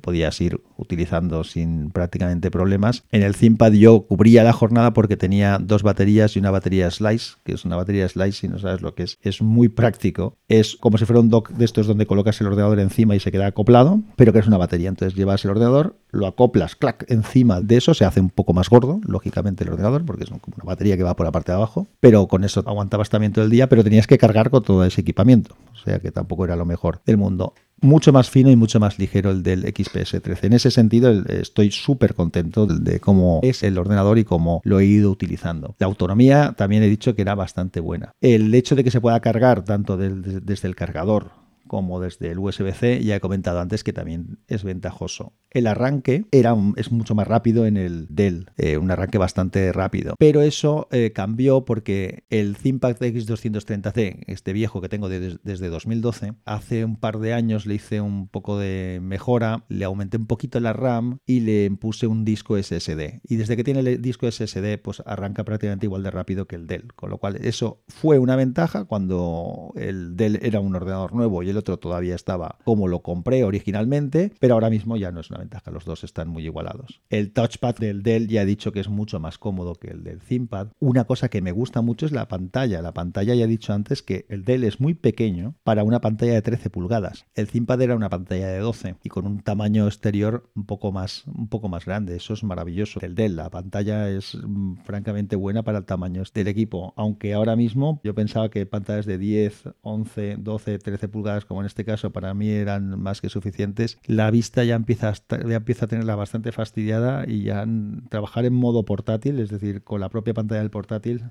podías 0.00 0.40
ir 0.40 0.60
utilizando 0.80 1.44
sin 1.44 1.90
prácticamente 1.90 2.50
problemas. 2.50 3.04
En 3.10 3.22
el 3.22 3.36
ThinkPad 3.36 3.72
yo 3.72 4.02
cubría 4.02 4.42
la 4.42 4.52
jornada 4.52 4.92
porque 4.92 5.16
tenía 5.16 5.58
dos 5.60 5.82
baterías 5.82 6.36
y 6.36 6.38
una 6.38 6.50
batería 6.50 6.90
Slice, 6.90 7.34
que 7.44 7.52
es 7.52 7.64
una 7.64 7.76
batería 7.76 8.08
Slice, 8.08 8.40
si 8.40 8.48
no 8.48 8.58
sabes 8.58 8.80
lo 8.80 8.94
que 8.94 9.04
es, 9.04 9.18
es 9.22 9.42
muy 9.42 9.68
práctico. 9.68 10.36
Es 10.48 10.76
como 10.76 10.98
si 10.98 11.04
fuera 11.04 11.20
un 11.20 11.28
dock 11.28 11.50
de 11.50 11.64
estos 11.64 11.86
donde 11.86 12.06
colocas 12.06 12.40
el 12.40 12.48
ordenador 12.48 12.80
encima 12.80 13.14
y 13.14 13.20
se 13.20 13.30
queda 13.30 13.46
acoplado, 13.46 14.00
pero 14.16 14.32
que 14.32 14.38
es 14.38 14.46
una 14.46 14.58
batería. 14.58 14.88
Entonces 14.88 15.16
llevas 15.16 15.44
el 15.44 15.50
ordenador, 15.52 15.96
lo 16.10 16.26
acoplas, 16.26 16.76
clac, 16.76 17.04
encima 17.08 17.60
de 17.60 17.76
eso, 17.76 17.94
se 17.94 18.04
hace 18.04 18.20
un 18.20 18.30
poco 18.30 18.52
más 18.52 18.68
gordo, 18.68 19.00
lógicamente, 19.06 19.64
el 19.64 19.70
ordenador, 19.70 20.04
porque 20.04 20.24
es 20.24 20.30
como 20.30 20.56
una 20.56 20.64
batería 20.64 20.96
que 20.96 21.02
va 21.02 21.14
por 21.14 21.26
la 21.26 21.32
parte 21.32 21.52
de 21.52 21.56
abajo, 21.56 21.86
pero 22.00 22.26
con 22.26 22.44
eso 22.44 22.62
aguantabas 22.66 23.10
también 23.10 23.32
todo 23.32 23.44
el 23.44 23.50
día, 23.50 23.68
pero 23.68 23.84
tenías 23.84 24.06
que 24.06 24.18
cargar 24.18 24.50
con 24.50 24.62
todo 24.62 24.84
ese 24.84 25.00
equipamiento. 25.00 25.56
O 25.72 25.76
sea 25.76 25.98
que 25.98 26.10
tampoco 26.10 26.44
era 26.44 26.56
lo 26.56 26.64
mejor 26.66 27.00
del 27.06 27.16
mundo 27.16 27.54
mucho 27.80 28.12
más 28.12 28.30
fino 28.30 28.50
y 28.50 28.56
mucho 28.56 28.80
más 28.80 28.98
ligero 28.98 29.30
el 29.30 29.42
del 29.42 29.62
XPS 29.62 30.20
13. 30.22 30.46
En 30.46 30.52
ese 30.52 30.69
sentido 30.70 31.10
estoy 31.28 31.70
súper 31.70 32.14
contento 32.14 32.66
de 32.66 33.00
cómo 33.00 33.40
es 33.42 33.62
el 33.62 33.78
ordenador 33.78 34.18
y 34.18 34.24
cómo 34.24 34.60
lo 34.64 34.80
he 34.80 34.84
ido 34.84 35.10
utilizando. 35.10 35.74
La 35.78 35.86
autonomía 35.86 36.54
también 36.56 36.82
he 36.82 36.88
dicho 36.88 37.14
que 37.14 37.22
era 37.22 37.34
bastante 37.34 37.80
buena. 37.80 38.12
El 38.20 38.54
hecho 38.54 38.76
de 38.76 38.84
que 38.84 38.90
se 38.90 39.00
pueda 39.00 39.20
cargar 39.20 39.64
tanto 39.64 39.96
desde 39.96 40.68
el 40.68 40.76
cargador 40.76 41.39
como 41.70 42.00
desde 42.00 42.32
el 42.32 42.40
USB-C, 42.40 43.00
ya 43.04 43.14
he 43.14 43.20
comentado 43.20 43.60
antes 43.60 43.84
que 43.84 43.92
también 43.92 44.40
es 44.48 44.64
ventajoso. 44.64 45.34
El 45.50 45.68
arranque 45.68 46.24
era 46.32 46.56
es 46.74 46.90
mucho 46.90 47.14
más 47.14 47.28
rápido 47.28 47.64
en 47.64 47.76
el 47.76 48.08
Dell, 48.10 48.50
eh, 48.56 48.76
un 48.76 48.90
arranque 48.90 49.18
bastante 49.18 49.72
rápido, 49.72 50.14
pero 50.18 50.42
eso 50.42 50.88
eh, 50.90 51.12
cambió 51.14 51.64
porque 51.64 52.24
el 52.28 52.56
ThinkPad 52.56 52.96
X230C, 52.96 54.24
este 54.26 54.52
viejo 54.52 54.80
que 54.80 54.88
tengo 54.88 55.08
desde 55.08 55.68
2012, 55.68 56.32
hace 56.44 56.84
un 56.84 56.96
par 56.96 57.20
de 57.20 57.34
años 57.34 57.66
le 57.66 57.74
hice 57.76 58.00
un 58.00 58.26
poco 58.26 58.58
de 58.58 58.98
mejora, 59.00 59.64
le 59.68 59.84
aumenté 59.84 60.16
un 60.16 60.26
poquito 60.26 60.58
la 60.58 60.72
RAM 60.72 61.18
y 61.24 61.38
le 61.38 61.70
puse 61.70 62.08
un 62.08 62.24
disco 62.24 62.60
SSD. 62.60 63.20
Y 63.22 63.36
desde 63.36 63.56
que 63.56 63.62
tiene 63.62 63.78
el 63.78 64.02
disco 64.02 64.28
SSD, 64.28 64.78
pues 64.82 65.04
arranca 65.06 65.44
prácticamente 65.44 65.86
igual 65.86 66.02
de 66.02 66.10
rápido 66.10 66.48
que 66.48 66.56
el 66.56 66.66
Dell, 66.66 66.92
con 66.94 67.10
lo 67.10 67.18
cual 67.18 67.36
eso 67.36 67.84
fue 67.86 68.18
una 68.18 68.34
ventaja 68.34 68.86
cuando 68.86 69.72
el 69.76 70.16
Dell 70.16 70.40
era 70.42 70.58
un 70.58 70.74
ordenador 70.74 71.14
nuevo 71.14 71.44
y 71.44 71.50
el 71.50 71.59
otro 71.60 71.78
todavía 71.78 72.14
estaba 72.14 72.58
como 72.64 72.88
lo 72.88 73.00
compré 73.00 73.44
originalmente, 73.44 74.32
pero 74.38 74.54
ahora 74.54 74.70
mismo 74.70 74.96
ya 74.96 75.12
no 75.12 75.20
es 75.20 75.30
una 75.30 75.40
ventaja, 75.40 75.70
los 75.70 75.84
dos 75.84 76.04
están 76.04 76.28
muy 76.28 76.44
igualados. 76.44 77.00
El 77.08 77.32
touchpad 77.32 77.76
del 77.76 78.02
Dell 78.02 78.28
ya 78.28 78.42
he 78.42 78.46
dicho 78.46 78.72
que 78.72 78.80
es 78.80 78.88
mucho 78.88 79.20
más 79.20 79.38
cómodo 79.38 79.74
que 79.74 79.88
el 79.88 80.04
del 80.04 80.20
ThinkPad. 80.20 80.68
Una 80.78 81.04
cosa 81.04 81.28
que 81.28 81.42
me 81.42 81.52
gusta 81.52 81.82
mucho 81.82 82.06
es 82.06 82.12
la 82.12 82.28
pantalla. 82.28 82.82
La 82.82 82.92
pantalla 82.92 83.34
ya 83.34 83.44
he 83.44 83.48
dicho 83.48 83.72
antes 83.72 84.02
que 84.02 84.26
el 84.28 84.44
Dell 84.44 84.64
es 84.64 84.80
muy 84.80 84.94
pequeño 84.94 85.54
para 85.62 85.84
una 85.84 86.00
pantalla 86.00 86.34
de 86.34 86.42
13 86.42 86.70
pulgadas. 86.70 87.26
El 87.34 87.48
ThinkPad 87.48 87.82
era 87.82 87.96
una 87.96 88.08
pantalla 88.08 88.48
de 88.48 88.58
12 88.58 88.96
y 89.02 89.08
con 89.08 89.26
un 89.26 89.40
tamaño 89.42 89.86
exterior 89.86 90.50
un 90.54 90.66
poco 90.66 90.92
más, 90.92 91.24
un 91.26 91.48
poco 91.48 91.68
más 91.68 91.84
grande. 91.84 92.16
Eso 92.16 92.34
es 92.34 92.44
maravilloso. 92.44 93.00
El 93.02 93.14
Dell, 93.14 93.36
la 93.36 93.50
pantalla 93.50 94.08
es 94.10 94.36
mm, 94.36 94.76
francamente 94.84 95.36
buena 95.36 95.62
para 95.62 95.78
el 95.78 95.84
tamaño 95.84 96.22
del 96.34 96.48
equipo, 96.48 96.92
aunque 96.96 97.34
ahora 97.34 97.56
mismo 97.56 98.00
yo 98.04 98.14
pensaba 98.14 98.50
que 98.50 98.66
pantallas 98.66 99.06
de 99.06 99.18
10, 99.18 99.70
11, 99.82 100.36
12, 100.38 100.78
13 100.78 101.08
pulgadas 101.08 101.44
como 101.50 101.62
en 101.62 101.66
este 101.66 101.84
caso 101.84 102.12
para 102.12 102.32
mí 102.32 102.48
eran 102.48 102.96
más 103.02 103.20
que 103.20 103.28
suficientes, 103.28 103.98
la 104.06 104.30
vista 104.30 104.62
ya 104.62 104.76
empieza 104.76 105.08
a, 105.08 105.14
ya 105.48 105.56
empieza 105.56 105.86
a 105.86 105.88
tenerla 105.88 106.14
bastante 106.14 106.52
fastidiada 106.52 107.24
y 107.26 107.42
ya 107.42 107.66
trabajar 108.08 108.44
en 108.44 108.52
modo 108.52 108.84
portátil, 108.84 109.40
es 109.40 109.50
decir, 109.50 109.82
con 109.82 110.00
la 110.00 110.10
propia 110.10 110.32
pantalla 110.32 110.60
del 110.60 110.70
portátil, 110.70 111.24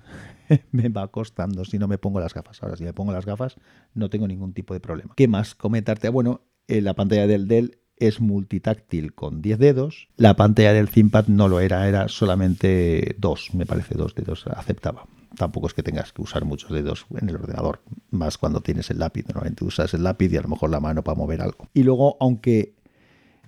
me 0.73 0.89
va 0.89 1.07
costando 1.07 1.63
si 1.63 1.79
no 1.79 1.87
me 1.87 1.97
pongo 1.97 2.19
las 2.19 2.33
gafas. 2.33 2.61
Ahora, 2.61 2.75
si 2.75 2.83
me 2.83 2.91
pongo 2.91 3.13
las 3.13 3.25
gafas, 3.25 3.55
no 3.93 4.09
tengo 4.09 4.27
ningún 4.27 4.51
tipo 4.51 4.73
de 4.73 4.81
problema. 4.81 5.13
¿Qué 5.15 5.29
más 5.29 5.55
comentarte? 5.55 6.09
Bueno, 6.09 6.41
eh, 6.67 6.81
la 6.81 6.95
pantalla 6.95 7.25
del 7.25 7.47
Dell 7.47 7.77
es 7.95 8.19
multitáctil 8.19 9.13
con 9.13 9.41
10 9.41 9.57
dedos. 9.57 10.09
La 10.17 10.35
pantalla 10.35 10.73
del 10.73 10.89
ThinkPad 10.89 11.27
no 11.27 11.47
lo 11.47 11.61
era, 11.61 11.87
era 11.87 12.09
solamente 12.09 13.15
dos, 13.17 13.53
me 13.53 13.65
parece, 13.65 13.95
dos 13.95 14.15
dedos, 14.15 14.45
aceptaba 14.47 15.05
tampoco 15.35 15.67
es 15.67 15.73
que 15.73 15.83
tengas 15.83 16.11
que 16.13 16.21
usar 16.21 16.45
muchos 16.45 16.71
dedos 16.71 17.05
en 17.19 17.29
el 17.29 17.35
ordenador, 17.35 17.81
más 18.11 18.37
cuando 18.37 18.61
tienes 18.61 18.89
el 18.89 18.99
lápiz. 18.99 19.25
Normalmente 19.27 19.63
usas 19.63 19.93
el 19.93 20.03
lápiz 20.03 20.31
y 20.31 20.37
a 20.37 20.41
lo 20.41 20.49
mejor 20.49 20.69
la 20.69 20.79
mano 20.79 21.03
para 21.03 21.17
mover 21.17 21.41
algo. 21.41 21.69
Y 21.73 21.83
luego, 21.83 22.17
aunque 22.19 22.73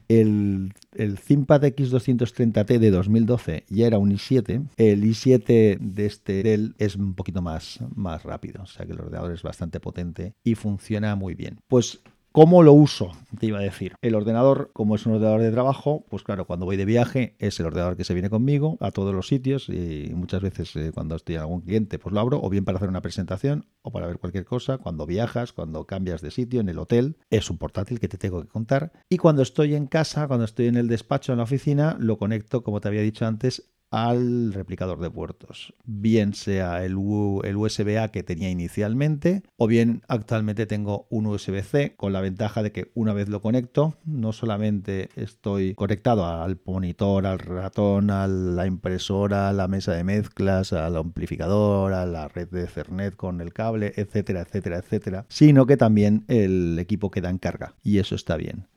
el, 0.07 0.73
el 0.93 1.19
ThinkPad 1.19 1.63
X230T 1.63 2.79
de 2.79 2.91
2012 2.91 3.65
ya 3.69 3.87
era 3.87 3.97
un 3.97 4.11
i7, 4.11 4.67
el 4.77 5.03
i7 5.03 5.79
de 5.79 6.05
este 6.05 6.43
Dell 6.43 6.75
es 6.77 6.95
un 6.95 7.13
poquito 7.13 7.41
más, 7.41 7.79
más 7.95 8.23
rápido, 8.23 8.63
o 8.63 8.65
sea 8.65 8.85
que 8.85 8.91
el 8.91 8.99
ordenador 8.99 9.31
es 9.31 9.41
bastante 9.41 9.79
potente 9.79 10.33
y 10.43 10.55
funciona 10.55 11.15
muy 11.15 11.33
bien. 11.33 11.61
Pues 11.67 12.01
¿Cómo 12.33 12.63
lo 12.63 12.71
uso? 12.71 13.11
Te 13.39 13.47
iba 13.47 13.59
a 13.59 13.61
decir. 13.61 13.95
El 14.01 14.15
ordenador, 14.15 14.69
como 14.71 14.95
es 14.95 15.05
un 15.05 15.15
ordenador 15.15 15.41
de 15.41 15.51
trabajo, 15.51 16.05
pues 16.09 16.23
claro, 16.23 16.47
cuando 16.47 16.65
voy 16.65 16.77
de 16.77 16.85
viaje 16.85 17.35
es 17.39 17.59
el 17.59 17.65
ordenador 17.65 17.97
que 17.97 18.05
se 18.05 18.13
viene 18.13 18.29
conmigo 18.29 18.77
a 18.79 18.91
todos 18.91 19.13
los 19.13 19.27
sitios 19.27 19.67
y 19.67 20.13
muchas 20.15 20.41
veces 20.41 20.73
eh, 20.77 20.91
cuando 20.93 21.17
estoy 21.17 21.35
en 21.35 21.41
algún 21.41 21.59
cliente 21.59 21.99
pues 21.99 22.13
lo 22.13 22.21
abro 22.21 22.39
o 22.41 22.49
bien 22.49 22.63
para 22.63 22.77
hacer 22.77 22.87
una 22.87 23.01
presentación 23.01 23.65
o 23.81 23.91
para 23.91 24.07
ver 24.07 24.17
cualquier 24.17 24.45
cosa. 24.45 24.77
Cuando 24.77 25.05
viajas, 25.05 25.51
cuando 25.51 25.85
cambias 25.85 26.21
de 26.21 26.31
sitio, 26.31 26.61
en 26.61 26.69
el 26.69 26.79
hotel, 26.79 27.17
es 27.29 27.49
un 27.49 27.57
portátil 27.57 27.99
que 27.99 28.07
te 28.07 28.17
tengo 28.17 28.41
que 28.41 28.47
contar. 28.47 28.93
Y 29.09 29.17
cuando 29.17 29.41
estoy 29.41 29.75
en 29.75 29.87
casa, 29.87 30.29
cuando 30.29 30.45
estoy 30.45 30.67
en 30.67 30.77
el 30.77 30.87
despacho, 30.87 31.33
en 31.33 31.39
la 31.39 31.43
oficina, 31.43 31.97
lo 31.99 32.17
conecto, 32.17 32.63
como 32.63 32.79
te 32.79 32.87
había 32.87 33.01
dicho 33.01 33.25
antes, 33.25 33.73
al 33.91 34.53
replicador 34.53 34.99
de 35.01 35.11
puertos, 35.11 35.73
bien 35.85 36.33
sea 36.33 36.83
el, 36.85 36.95
USB-A 36.95 38.07
que 38.07 38.23
tenía 38.23 38.49
inicialmente 38.49 39.43
o 39.57 39.67
bien 39.67 40.01
actualmente 40.07 40.65
tengo 40.65 41.07
un 41.09 41.27
USB-C 41.27 41.95
con 41.97 42.13
la 42.13 42.21
ventaja 42.21 42.63
de 42.63 42.71
que 42.71 42.91
una 42.95 43.13
vez 43.13 43.27
lo 43.27 43.41
conecto 43.41 43.97
no 44.05 44.31
solamente 44.31 45.09
estoy 45.15 45.75
conectado 45.75 46.25
al 46.25 46.59
monitor, 46.65 47.25
al 47.25 47.39
ratón, 47.39 48.11
a 48.11 48.27
la 48.27 48.65
impresora, 48.65 49.49
a 49.49 49.53
la 49.53 49.67
mesa 49.67 49.91
de 49.91 50.05
mezclas, 50.05 50.71
al 50.71 50.95
amplificador, 50.95 51.93
a 51.93 52.05
la 52.05 52.29
red 52.29 52.47
de 52.47 52.63
Ethernet 52.63 53.15
con 53.15 53.41
el 53.41 53.51
cable, 53.51 53.91
etcétera, 53.97 54.41
etcétera, 54.41 54.77
etcétera, 54.77 55.25
sino 55.27 55.65
que 55.65 55.75
también 55.75 56.23
el 56.29 56.79
equipo 56.79 57.11
queda 57.11 57.29
en 57.29 57.39
carga 57.39 57.75
y 57.83 57.99
eso 57.99 58.15
está 58.15 58.37
bien. 58.37 58.67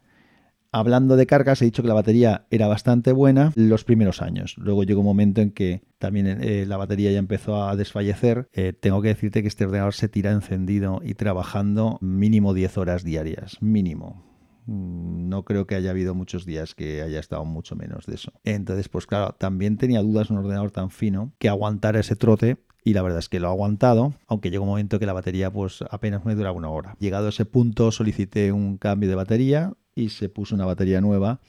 Hablando 0.77 1.15
de 1.15 1.27
cargas, 1.27 1.63
he 1.63 1.67
dicho 1.67 1.83
que 1.83 1.89
la 1.89 1.95
batería 1.95 2.47
era 2.51 2.67
bastante 2.67 3.13
buena 3.13 3.53
los 3.55 3.85
primeros 3.85 4.21
años. 4.21 4.57
Luego 4.59 4.83
llegó 4.83 5.03
un 5.03 5.07
momento 5.07 5.41
en 5.41 5.53
que 5.53 5.83
también 6.01 6.27
eh, 6.27 6.67
la 6.67 6.77
batería 6.77 7.13
ya 7.13 7.21
empezó 7.21 7.63
a 7.63 7.77
desfallecer. 7.77 8.49
Eh, 8.53 8.73
tengo 8.73 9.01
que 9.01 9.07
decirte 9.07 9.43
que 9.43 9.47
este 9.47 9.67
ordenador 9.67 9.95
se 9.95 10.09
tira 10.09 10.33
encendido 10.33 11.01
y 11.05 11.15
trabajando 11.15 11.97
mínimo 12.01 12.55
10 12.55 12.77
horas 12.79 13.05
diarias, 13.05 13.63
mínimo. 13.63 14.25
Mm, 14.67 15.29
no 15.29 15.45
creo 15.45 15.69
que 15.69 15.77
haya 15.77 15.91
habido 15.91 16.13
muchos 16.17 16.45
días 16.45 16.75
que 16.75 17.03
haya 17.03 17.21
estado 17.21 17.45
mucho 17.45 17.77
menos 17.77 18.07
de 18.07 18.17
eso. 18.17 18.33
Entonces, 18.43 18.89
pues 18.89 19.07
claro, 19.07 19.37
también 19.39 19.77
tenía 19.77 20.03
dudas 20.03 20.31
un 20.31 20.39
ordenador 20.39 20.73
tan 20.73 20.91
fino 20.91 21.35
que 21.39 21.49
aguantara 21.49 22.01
ese 22.01 22.17
trote 22.17 22.57
y 22.83 22.95
la 22.95 23.03
verdad 23.03 23.21
es 23.21 23.29
que 23.29 23.39
lo 23.39 23.47
ha 23.47 23.53
aguantado, 23.53 24.13
aunque 24.27 24.51
llegó 24.51 24.65
un 24.65 24.71
momento 24.71 24.99
que 24.99 25.07
la 25.07 25.13
batería 25.13 25.53
pues 25.53 25.83
apenas 25.89 26.25
me 26.25 26.35
duraba 26.35 26.57
una 26.57 26.69
hora. 26.69 26.97
Llegado 26.99 27.27
a 27.27 27.31
ese 27.31 27.47
punto 27.47 27.93
solicité 27.93 28.51
un 28.51 28.77
cambio 28.77 29.09
de 29.09 29.15
batería, 29.15 29.73
y 29.95 30.11
se 30.11 30.29
puso 30.29 30.55
una 30.55 30.67
batería 30.67 31.01
nueva 31.01 31.41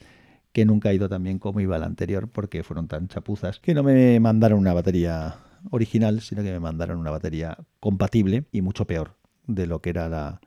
que 0.52 0.64
nunca 0.64 0.88
ha 0.88 0.94
ido 0.94 1.08
tan 1.08 1.22
bien 1.22 1.38
como 1.38 1.60
iba 1.60 1.78
la 1.78 1.86
anterior 1.86 2.28
porque 2.28 2.62
fueron 2.62 2.88
tan 2.88 3.08
chapuzas 3.08 3.60
que 3.60 3.74
no 3.74 3.82
me 3.82 4.18
mandaron 4.20 4.58
una 4.58 4.72
batería 4.72 5.36
original, 5.70 6.20
sino 6.20 6.42
que 6.42 6.50
me 6.50 6.60
mandaron 6.60 6.98
una 6.98 7.10
batería 7.10 7.58
compatible 7.80 8.46
y 8.52 8.62
mucho 8.62 8.86
peor 8.86 9.16
de 9.46 9.66
lo 9.66 9.80
que 9.82 9.90
era 9.90 10.08
la, 10.08 10.40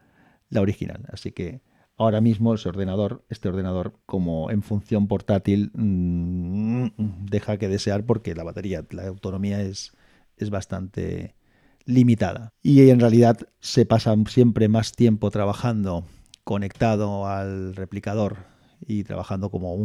la 0.50 0.62
original. 0.62 1.06
Así 1.12 1.32
que 1.32 1.62
ahora 1.98 2.22
mismo 2.22 2.54
ese 2.54 2.70
ordenador, 2.70 3.24
este 3.30 3.50
ordenador 3.50 3.94
como 4.06 4.50
en 4.50 4.64
función 4.64 5.08
portátil, 5.08 5.72
mmm, 5.74 6.88
deja 7.30 7.58
que 7.58 7.68
desear 7.68 8.06
porque 8.06 8.34
la 8.34 8.44
batería, 8.44 8.86
la 8.92 9.08
autonomía 9.08 9.62
es, 9.62 9.94
es 10.38 10.50
bastante 10.50 11.36
limitada. 11.86 12.54
Y 12.62 12.90
en 12.90 13.00
realidad 13.00 13.38
se 13.60 13.86
pasa 13.86 14.16
siempre 14.28 14.70
más 14.70 14.94
tiempo 14.94 15.30
trabajando 15.30 16.06
conectado 16.50 17.28
al 17.28 17.76
replicador 17.76 18.38
y 18.88 19.04
trabajando 19.04 19.52
como 19.52 19.76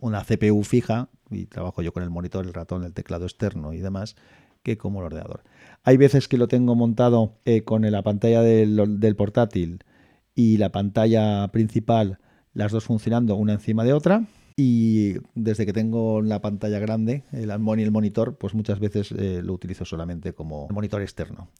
una 0.00 0.24
CPU 0.24 0.64
fija, 0.64 1.08
y 1.30 1.46
trabajo 1.46 1.82
yo 1.82 1.92
con 1.92 2.02
el 2.02 2.10
monitor, 2.10 2.44
el 2.44 2.52
ratón, 2.52 2.82
el 2.82 2.92
teclado 2.92 3.26
externo 3.26 3.72
y 3.72 3.78
demás, 3.78 4.16
que 4.64 4.76
como 4.76 4.98
el 4.98 5.06
ordenador. 5.06 5.44
Hay 5.84 5.96
veces 5.96 6.26
que 6.26 6.36
lo 6.36 6.48
tengo 6.48 6.74
montado 6.74 7.36
eh, 7.44 7.62
con 7.62 7.88
la 7.88 8.02
pantalla 8.02 8.42
del, 8.42 9.14
portátil 9.16 9.84
y 10.34 10.56
la 10.56 10.72
pantalla 10.72 11.46
principal, 11.52 12.18
las 12.54 12.72
dos 12.72 12.82
funcionando 12.82 13.36
una 13.36 13.52
encima 13.52 13.84
de 13.84 13.92
otra. 13.92 14.26
Y 14.56 15.18
desde 15.36 15.64
que 15.64 15.72
tengo 15.72 16.22
la 16.22 16.40
pantalla 16.40 16.80
grande, 16.80 17.22
el 17.30 17.60
monitor, 17.60 18.36
pues 18.36 18.52
muchas 18.52 18.80
veces 18.80 19.12
eh, 19.12 19.42
lo 19.44 19.52
utilizo 19.52 19.84
solamente 19.84 20.32
como 20.32 20.66
monitor 20.70 21.02
externo. 21.02 21.50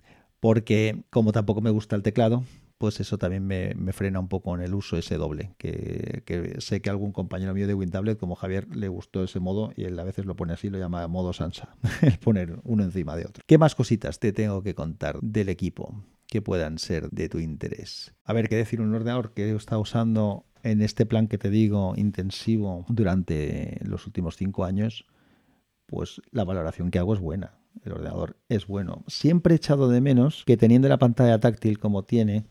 Porque 0.40 1.04
como 1.10 1.30
tampoco 1.30 1.60
me 1.60 1.70
gusta 1.70 1.94
el 1.94 2.02
teclado, 2.02 2.42
pues 2.84 3.00
eso 3.00 3.16
también 3.16 3.46
me, 3.46 3.92
frena 3.94 4.20
un 4.20 4.28
poco 4.28 4.54
en 4.54 4.60
el 4.60 4.74
uso 4.74 4.98
ese 4.98 5.16
doble, 5.16 5.54
que, 5.56 6.54
sé 6.58 6.82
que 6.82 6.90
algún 6.90 7.12
compañero 7.12 7.54
mío 7.54 7.66
de 7.66 7.72
WinTablet, 7.72 8.18
como 8.18 8.34
Javier, 8.34 8.68
le 8.76 8.88
gustó 8.88 9.24
ese 9.24 9.40
modo 9.40 9.72
y 9.74 9.84
él 9.84 9.98
a 9.98 10.04
veces 10.04 10.26
lo 10.26 10.36
pone 10.36 10.52
así, 10.52 10.68
lo 10.68 10.78
llama 10.78 11.08
modo 11.08 11.32
Sansa, 11.32 11.76
el 12.02 12.18
poner 12.18 12.60
uno 12.62 12.84
encima 12.84 13.16
de 13.16 13.24
otro. 13.24 13.42
¿Qué 13.46 13.56
más 13.56 13.74
cositas 13.74 14.18
te 14.18 14.34
tengo 14.34 14.62
que 14.62 14.74
contar 14.74 15.18
del 15.22 15.48
equipo 15.48 16.04
que 16.26 16.42
puedan 16.42 16.76
ser 16.76 17.08
de 17.08 17.30
tu 17.30 17.38
interés? 17.38 18.12
A 18.22 18.34
ver, 18.34 18.50
¿qué 18.50 18.56
decir? 18.56 18.82
Un 18.82 18.94
ordenador 18.94 19.32
que 19.32 19.48
he 19.48 19.56
estado 19.56 19.80
usando 19.80 20.44
en 20.62 20.82
este 20.82 21.06
plan 21.06 21.26
que 21.26 21.38
te 21.38 21.48
digo 21.48 21.94
intensivo 21.96 22.84
durante 22.90 23.78
los 23.82 24.06
últimos 24.06 24.36
cinco 24.36 24.66
años, 24.66 25.06
pues 25.86 26.20
la 26.32 26.44
valoración 26.44 26.90
que 26.90 26.98
hago 26.98 27.14
es 27.14 27.20
buena. 27.20 27.54
El 27.82 27.92
ordenador 27.92 28.36
es 28.50 28.66
bueno. 28.66 29.04
Siempre 29.06 29.54
he 29.54 29.56
echado 29.56 29.88
de 29.88 30.02
menos 30.02 30.44
que 30.44 30.58
teniendo 30.58 30.86
la 30.90 30.98
pantalla 30.98 31.40
táctil 31.40 31.78
como 31.78 32.04
tiene, 32.04 32.44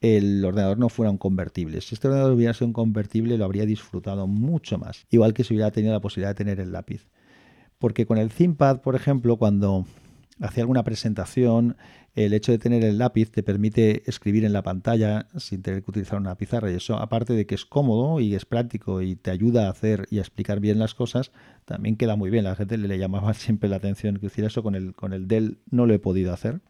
el 0.00 0.44
ordenador 0.44 0.78
no 0.78 0.88
fuera 0.88 1.10
un 1.10 1.18
convertible. 1.18 1.80
Si 1.80 1.94
este 1.94 2.08
ordenador 2.08 2.32
hubiera 2.32 2.54
sido 2.54 2.68
un 2.68 2.72
convertible, 2.72 3.36
lo 3.36 3.44
habría 3.44 3.66
disfrutado 3.66 4.26
mucho 4.26 4.78
más. 4.78 5.06
Igual 5.10 5.34
que 5.34 5.44
si 5.44 5.54
hubiera 5.54 5.70
tenido 5.70 5.92
la 5.92 6.00
posibilidad 6.00 6.30
de 6.30 6.36
tener 6.36 6.60
el 6.60 6.72
lápiz. 6.72 7.06
Porque 7.78 8.06
con 8.06 8.18
el 8.18 8.30
ThinkPad, 8.30 8.80
por 8.80 8.94
ejemplo, 8.94 9.36
cuando 9.36 9.86
hacía 10.40 10.62
alguna 10.62 10.84
presentación, 10.84 11.76
el 12.14 12.32
hecho 12.32 12.50
de 12.50 12.58
tener 12.58 12.82
el 12.82 12.98
lápiz 12.98 13.30
te 13.30 13.42
permite 13.42 14.02
escribir 14.06 14.44
en 14.44 14.52
la 14.52 14.62
pantalla 14.62 15.28
sin 15.36 15.62
tener 15.62 15.82
que 15.82 15.90
utilizar 15.90 16.18
una 16.18 16.34
pizarra. 16.34 16.70
Y 16.70 16.76
eso, 16.76 16.96
aparte 16.96 17.34
de 17.34 17.46
que 17.46 17.54
es 17.54 17.66
cómodo 17.66 18.20
y 18.20 18.34
es 18.34 18.46
práctico 18.46 19.02
y 19.02 19.16
te 19.16 19.30
ayuda 19.30 19.66
a 19.66 19.70
hacer 19.70 20.06
y 20.10 20.18
a 20.18 20.22
explicar 20.22 20.60
bien 20.60 20.78
las 20.78 20.94
cosas, 20.94 21.30
también 21.66 21.96
queda 21.96 22.16
muy 22.16 22.30
bien. 22.30 22.44
La 22.44 22.56
gente 22.56 22.78
le 22.78 22.98
llamaba 22.98 23.34
siempre 23.34 23.68
la 23.68 23.76
atención 23.76 24.16
que 24.16 24.26
hiciera 24.26 24.48
eso. 24.48 24.62
Con 24.62 24.74
el, 24.74 24.94
con 24.94 25.12
el 25.12 25.28
Dell 25.28 25.58
no 25.70 25.84
lo 25.84 25.92
he 25.92 25.98
podido 25.98 26.32
hacer 26.32 26.60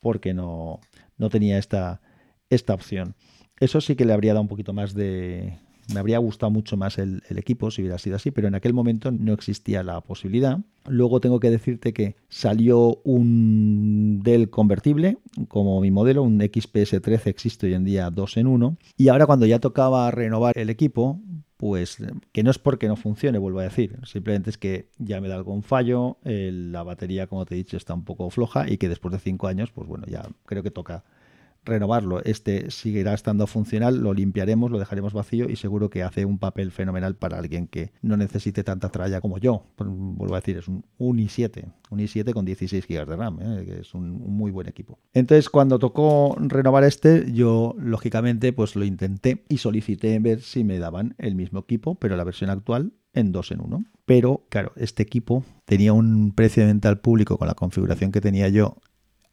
porque 0.00 0.32
no, 0.32 0.80
no 1.18 1.28
tenía 1.28 1.58
esta 1.58 2.00
esta 2.50 2.74
opción. 2.74 3.14
Eso 3.58 3.80
sí 3.80 3.94
que 3.94 4.04
le 4.04 4.12
habría 4.12 4.32
dado 4.32 4.42
un 4.42 4.48
poquito 4.48 4.72
más 4.72 4.94
de... 4.94 5.58
Me 5.92 5.98
habría 5.98 6.18
gustado 6.18 6.50
mucho 6.50 6.76
más 6.76 6.98
el, 6.98 7.22
equipo 7.30 7.70
si 7.70 7.82
hubiera 7.82 7.98
sido 7.98 8.14
así, 8.14 8.30
pero 8.30 8.46
en 8.46 8.54
aquel 8.54 8.72
momento 8.72 9.10
no 9.10 9.32
existía 9.32 9.82
la 9.82 10.00
posibilidad. 10.00 10.60
Luego 10.86 11.20
tengo 11.20 11.40
que 11.40 11.50
decirte 11.50 11.92
que 11.92 12.14
salió 12.28 13.00
un 13.02 14.20
Dell 14.22 14.50
convertible 14.50 15.18
como 15.48 15.80
mi 15.80 15.90
modelo, 15.90 16.22
un 16.22 16.40
XPS 16.40 17.02
13 17.02 17.28
existe 17.28 17.66
hoy 17.66 17.74
en 17.74 17.84
día 17.84 18.08
2 18.10 18.36
en 18.36 18.46
1. 18.46 18.76
Y 18.98 19.08
ahora 19.08 19.26
cuando 19.26 19.46
ya 19.46 19.58
tocaba 19.58 20.08
renovar 20.12 20.56
el 20.56 20.70
equipo, 20.70 21.20
pues 21.56 21.98
que 22.32 22.42
no 22.44 22.50
es 22.50 22.58
porque 22.58 22.86
no 22.86 22.96
funcione, 22.96 23.38
vuelvo 23.38 23.58
a 23.58 23.64
decir, 23.64 23.98
simplemente 24.04 24.48
es 24.48 24.58
que 24.58 24.88
ya 24.98 25.20
me 25.20 25.28
da 25.28 25.34
algún 25.34 25.62
fallo, 25.62 26.18
la 26.22 26.84
batería, 26.84 27.26
como 27.26 27.44
te 27.46 27.54
he 27.54 27.58
dicho, 27.58 27.76
está 27.76 27.94
un 27.94 28.04
poco 28.04 28.30
floja 28.30 28.70
y 28.70 28.78
que 28.78 28.88
después 28.88 29.12
de 29.12 29.18
5 29.18 29.48
años, 29.48 29.70
pues 29.72 29.88
bueno, 29.88 30.06
ya 30.06 30.26
creo 30.46 30.62
que 30.62 30.70
toca 30.70 31.04
renovarlo. 31.64 32.22
Este 32.24 32.70
seguirá 32.70 33.14
estando 33.14 33.46
funcional, 33.46 33.98
lo 33.98 34.14
limpiaremos, 34.14 34.70
lo 34.70 34.78
dejaremos 34.78 35.12
vacío 35.12 35.48
y 35.48 35.56
seguro 35.56 35.90
que 35.90 36.02
hace 36.02 36.24
un 36.24 36.38
papel 36.38 36.70
fenomenal 36.70 37.16
para 37.16 37.38
alguien 37.38 37.66
que 37.66 37.92
no 38.02 38.16
necesite 38.16 38.64
tanta 38.64 38.88
tralla 38.88 39.20
como 39.20 39.38
yo. 39.38 39.66
Vuelvo 39.76 40.34
a 40.34 40.40
decir, 40.40 40.58
es 40.58 40.68
un, 40.68 40.84
i7, 40.98 41.72
un 41.90 41.98
i7 41.98 42.32
con 42.32 42.44
16 42.44 42.86
GB 42.86 43.06
de 43.06 43.16
RAM, 43.16 43.38
¿eh? 43.40 43.64
que 43.64 43.80
es 43.80 43.94
un, 43.94 44.10
muy 44.10 44.50
buen 44.50 44.68
equipo. 44.68 44.98
Entonces, 45.12 45.48
cuando 45.48 45.78
tocó 45.78 46.36
renovar 46.38 46.84
este, 46.84 47.30
yo 47.32 47.74
lógicamente 47.78 48.52
pues 48.52 48.76
lo 48.76 48.84
intenté 48.84 49.44
y 49.48 49.58
solicité 49.58 50.18
ver 50.18 50.40
si 50.40 50.64
me 50.64 50.78
daban 50.78 51.14
el 51.18 51.34
mismo 51.34 51.60
equipo, 51.60 51.96
pero 51.96 52.16
la 52.16 52.24
versión 52.24 52.50
actual 52.50 52.92
en 53.12 53.32
2 53.32 53.52
en 53.52 53.60
1. 53.60 53.84
Pero, 54.04 54.46
claro, 54.48 54.72
este 54.76 55.02
equipo 55.02 55.44
tenía 55.64 55.92
un 55.92 56.32
precio 56.32 56.62
de 56.62 56.68
venta 56.68 56.94
público 56.96 57.38
con 57.38 57.48
la 57.48 57.54
configuración 57.54 58.12
que 58.12 58.20
tenía 58.20 58.48
yo 58.48 58.76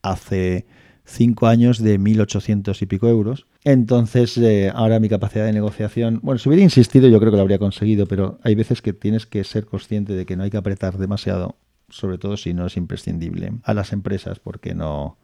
hace 0.02 0.66
cinco 1.08 1.48
años 1.48 1.80
de 1.80 2.00
1.800 2.00 2.82
y 2.82 2.86
pico 2.86 3.08
euros. 3.08 3.48
Entonces, 3.64 4.38
eh, 4.38 4.72
ahora 4.74 5.00
mi 5.00 5.10
capacidad 5.10 5.46
de 5.46 5.54
negociación, 5.54 6.20
bueno, 6.22 6.38
si 6.38 6.50
hubiera 6.50 6.64
insistido 6.64 7.08
yo 7.08 7.20
creo 7.20 7.32
que 7.32 7.38
lo 7.38 7.42
habría 7.42 7.60
conseguido, 7.60 8.06
pero 8.06 8.40
hay 8.44 8.56
veces 8.56 8.82
que 8.82 8.94
tienes 8.94 9.26
que 9.26 9.44
ser 9.44 9.66
consciente 9.66 10.14
de 10.14 10.26
que 10.26 10.36
no 10.36 10.44
hay 10.44 10.50
que 10.50 10.58
apretar 10.58 10.98
demasiado, 10.98 11.56
sobre 11.90 12.18
todo 12.18 12.38
si 12.38 12.54
no 12.54 12.68
es 12.68 12.78
imprescindible, 12.78 13.54
a 13.64 13.74
las 13.74 13.94
empresas, 13.94 14.40
porque 14.40 14.76
no, 14.76 15.18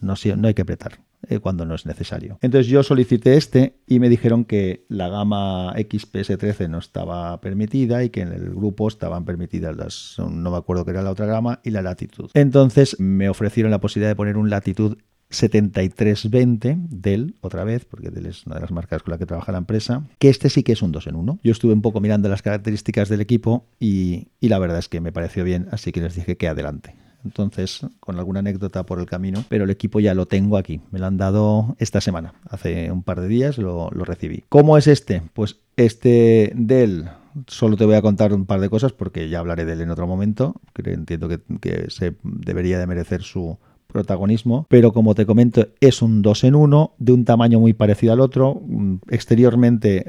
no, 0.00 0.14
no 0.36 0.48
hay 0.48 0.54
que 0.54 0.62
apretar 0.62 0.98
eh, 1.28 1.38
cuando 1.38 1.64
no 1.64 1.74
es 1.74 1.86
necesario. 1.86 2.38
Entonces 2.40 2.66
yo 2.66 2.82
solicité 2.82 3.36
este 3.36 3.76
y 3.86 4.00
me 4.00 4.08
dijeron 4.08 4.44
que 4.44 4.84
la 4.88 5.08
gama 5.08 5.74
XPS13 5.74 6.68
no 6.68 6.78
estaba 6.78 7.40
permitida 7.40 8.04
y 8.04 8.10
que 8.10 8.22
en 8.22 8.32
el 8.32 8.50
grupo 8.50 8.88
estaban 8.88 9.24
permitidas 9.24 9.76
las, 9.76 10.16
no 10.18 10.50
me 10.50 10.56
acuerdo 10.56 10.84
qué 10.84 10.92
era 10.92 11.02
la 11.02 11.10
otra 11.10 11.26
gama, 11.26 11.60
y 11.62 11.70
la 11.70 11.82
latitud. 11.82 12.30
Entonces 12.34 12.98
me 12.98 13.28
ofrecieron 13.28 13.70
la 13.70 13.80
posibilidad 13.80 14.10
de 14.10 14.16
poner 14.16 14.36
un 14.36 14.50
latitud 14.50 14.98
7320 15.30 16.76
Dell, 16.90 17.36
otra 17.40 17.64
vez, 17.64 17.84
porque 17.84 18.10
Dell 18.10 18.26
es 18.26 18.46
una 18.46 18.56
de 18.56 18.60
las 18.62 18.70
marcas 18.70 19.02
con 19.02 19.12
la 19.12 19.18
que 19.18 19.26
trabaja 19.26 19.52
la 19.52 19.58
empresa, 19.58 20.06
que 20.18 20.28
este 20.28 20.50
sí 20.50 20.62
que 20.62 20.72
es 20.72 20.82
un 20.82 20.92
2 20.92 21.06
en 21.06 21.16
1. 21.16 21.40
Yo 21.42 21.52
estuve 21.52 21.72
un 21.72 21.82
poco 21.82 22.00
mirando 22.00 22.28
las 22.28 22.42
características 22.42 23.08
del 23.08 23.20
equipo 23.20 23.66
y, 23.80 24.28
y 24.40 24.48
la 24.48 24.58
verdad 24.58 24.78
es 24.78 24.88
que 24.88 25.00
me 25.00 25.12
pareció 25.12 25.44
bien, 25.44 25.68
así 25.70 25.92
que 25.92 26.00
les 26.00 26.14
dije 26.14 26.36
que 26.36 26.48
adelante 26.48 26.94
entonces 27.24 27.86
con 28.00 28.18
alguna 28.18 28.40
anécdota 28.40 28.84
por 28.84 28.98
el 28.98 29.06
camino, 29.06 29.44
pero 29.48 29.64
el 29.64 29.70
equipo 29.70 30.00
ya 30.00 30.14
lo 30.14 30.26
tengo 30.26 30.56
aquí, 30.56 30.80
me 30.90 30.98
lo 30.98 31.06
han 31.06 31.16
dado 31.16 31.76
esta 31.78 32.00
semana, 32.00 32.34
hace 32.48 32.90
un 32.90 33.02
par 33.02 33.20
de 33.20 33.28
días 33.28 33.58
lo, 33.58 33.90
recibí. 33.90 34.44
¿Cómo 34.48 34.76
es 34.76 34.86
este? 34.86 35.22
Pues 35.32 35.58
este 35.76 36.52
Dell 36.54 37.08
solo 37.46 37.76
te 37.76 37.86
voy 37.86 37.94
a 37.94 38.02
contar 38.02 38.32
un 38.34 38.46
par 38.46 38.60
de 38.60 38.68
cosas 38.68 38.92
porque 38.92 39.28
ya 39.28 39.38
hablaré 39.38 39.64
de 39.64 39.72
él 39.72 39.80
en 39.80 39.90
otro 39.90 40.06
momento, 40.06 40.60
entiendo 40.84 41.28
que, 41.28 41.40
que 41.60 41.86
se 41.88 42.14
debería 42.22 42.78
de 42.78 42.86
merecer 42.86 43.22
su, 43.22 43.58
protagonismo, 43.92 44.66
pero 44.68 44.92
como 44.92 45.14
te 45.14 45.26
comento, 45.26 45.68
es 45.80 46.02
un 46.02 46.22
2 46.22 46.44
en 46.44 46.54
1 46.54 46.94
de 46.98 47.12
un 47.12 47.24
tamaño 47.24 47.60
muy 47.60 47.72
parecido 47.72 48.12
al 48.12 48.20
otro. 48.20 48.60
Mm, 48.66 48.96
exteriormente, 49.10 50.06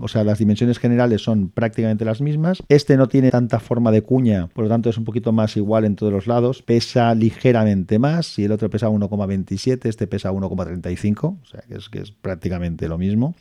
o 0.00 0.08
sea, 0.08 0.24
las 0.24 0.38
dimensiones 0.38 0.78
generales 0.78 1.22
son 1.22 1.48
prácticamente 1.48 2.04
las 2.04 2.20
mismas. 2.20 2.62
Este 2.68 2.96
no 2.96 3.08
tiene 3.08 3.30
tanta 3.30 3.60
forma 3.60 3.90
de 3.90 4.02
cuña, 4.02 4.48
por 4.48 4.64
lo 4.64 4.70
tanto 4.70 4.90
es 4.90 4.98
un 4.98 5.04
poquito 5.04 5.32
más 5.32 5.56
igual 5.56 5.84
en 5.84 5.96
todos 5.96 6.12
los 6.12 6.26
lados. 6.26 6.62
Pesa 6.62 7.14
ligeramente 7.14 7.98
más, 7.98 8.26
si 8.26 8.44
el 8.44 8.52
otro 8.52 8.68
pesa 8.68 8.88
1,27, 8.88 9.86
este 9.88 10.06
pesa 10.06 10.32
1,35, 10.32 11.24
o 11.24 11.46
sea 11.46 11.62
que 11.68 11.76
es, 11.76 11.88
que 11.88 12.00
es 12.00 12.10
prácticamente 12.10 12.88
lo 12.88 12.98
mismo. 12.98 13.34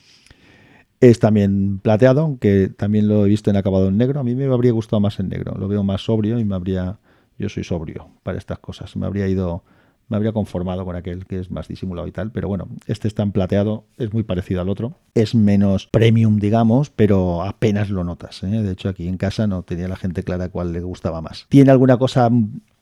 Es 1.01 1.19
también 1.19 1.79
plateado, 1.79 2.21
aunque 2.21 2.69
también 2.69 3.09
lo 3.09 3.25
he 3.25 3.29
visto 3.29 3.49
en 3.49 3.57
acabado 3.57 3.89
en 3.89 3.97
negro. 3.97 4.21
A 4.21 4.23
mí 4.23 4.35
me 4.35 4.45
habría 4.45 4.71
gustado 4.71 5.01
más 5.01 5.19
en 5.19 5.27
negro, 5.27 5.53
lo 5.57 5.67
veo 5.67 5.83
más 5.83 6.01
sobrio 6.05 6.39
y 6.39 6.45
me 6.45 6.55
habría 6.55 6.97
yo 7.37 7.49
soy 7.49 7.63
sobrio 7.63 8.09
para 8.23 8.37
estas 8.37 8.59
cosas. 8.59 8.95
Me 8.95 9.05
habría 9.05 9.27
ido, 9.27 9.63
me 10.09 10.17
habría 10.17 10.31
conformado 10.31 10.85
con 10.85 10.95
aquel 10.95 11.25
que 11.25 11.39
es 11.39 11.51
más 11.51 11.67
disimulado 11.67 12.07
y 12.07 12.11
tal. 12.11 12.31
Pero 12.31 12.47
bueno, 12.47 12.67
este 12.87 13.07
está 13.07 13.23
en 13.23 13.31
plateado, 13.31 13.85
es 13.97 14.13
muy 14.13 14.23
parecido 14.23 14.61
al 14.61 14.69
otro. 14.69 14.97
Es 15.15 15.35
menos 15.35 15.87
premium, 15.87 16.39
digamos, 16.39 16.89
pero 16.89 17.43
apenas 17.43 17.89
lo 17.89 18.03
notas. 18.03 18.43
¿eh? 18.43 18.47
De 18.47 18.71
hecho, 18.71 18.89
aquí 18.89 19.07
en 19.07 19.17
casa 19.17 19.47
no 19.47 19.63
tenía 19.63 19.87
la 19.87 19.95
gente 19.95 20.23
clara 20.23 20.49
cuál 20.49 20.73
le 20.73 20.81
gustaba 20.81 21.21
más. 21.21 21.45
Tiene 21.49 21.71
alguna 21.71 21.97
cosa 21.97 22.29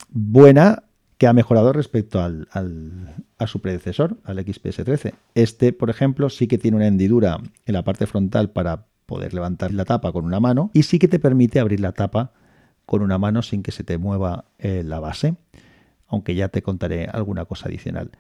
buena 0.10 0.84
que 1.18 1.28
ha 1.28 1.34
mejorado 1.34 1.72
respecto 1.72 2.20
al, 2.20 2.48
a 3.38 3.46
su 3.46 3.62
predecesor, 3.62 4.18
al 4.24 4.40
XPS13. 4.40 5.14
Este, 5.36 5.72
por 5.72 5.92
ejemplo, 5.92 6.32
sí 6.32 6.48
que 6.48 6.58
tiene 6.58 6.78
una 6.78 6.88
hendidura 6.88 7.40
en 7.68 7.74
la 7.74 7.84
parte 7.84 8.08
frontal 8.08 8.50
para 8.50 8.88
poder 9.06 9.34
levantar 9.34 9.72
la 9.72 9.86
tapa 9.86 10.12
con 10.12 10.26
una 10.26 10.40
mano 10.40 10.72
y 10.74 10.82
sí 10.82 10.98
que 10.98 11.08
te 11.08 11.20
permite 11.20 11.60
abrir 11.60 11.80
la 11.80 11.92
tapa 11.92 12.32
con 12.92 13.04
una 13.04 13.18
mano 13.18 13.42
sin 13.42 13.64
que 13.64 13.72
se 13.72 13.86
te 13.86 13.98
mueva 13.98 14.44
eh, 14.60 14.84
la 14.86 15.00
base, 15.00 15.36
aunque 16.10 16.36
ya 16.36 16.50
te 16.50 16.62
contaré 16.62 17.06
alguna 17.06 17.46
cosa 17.46 17.70
adicional. 17.70 18.12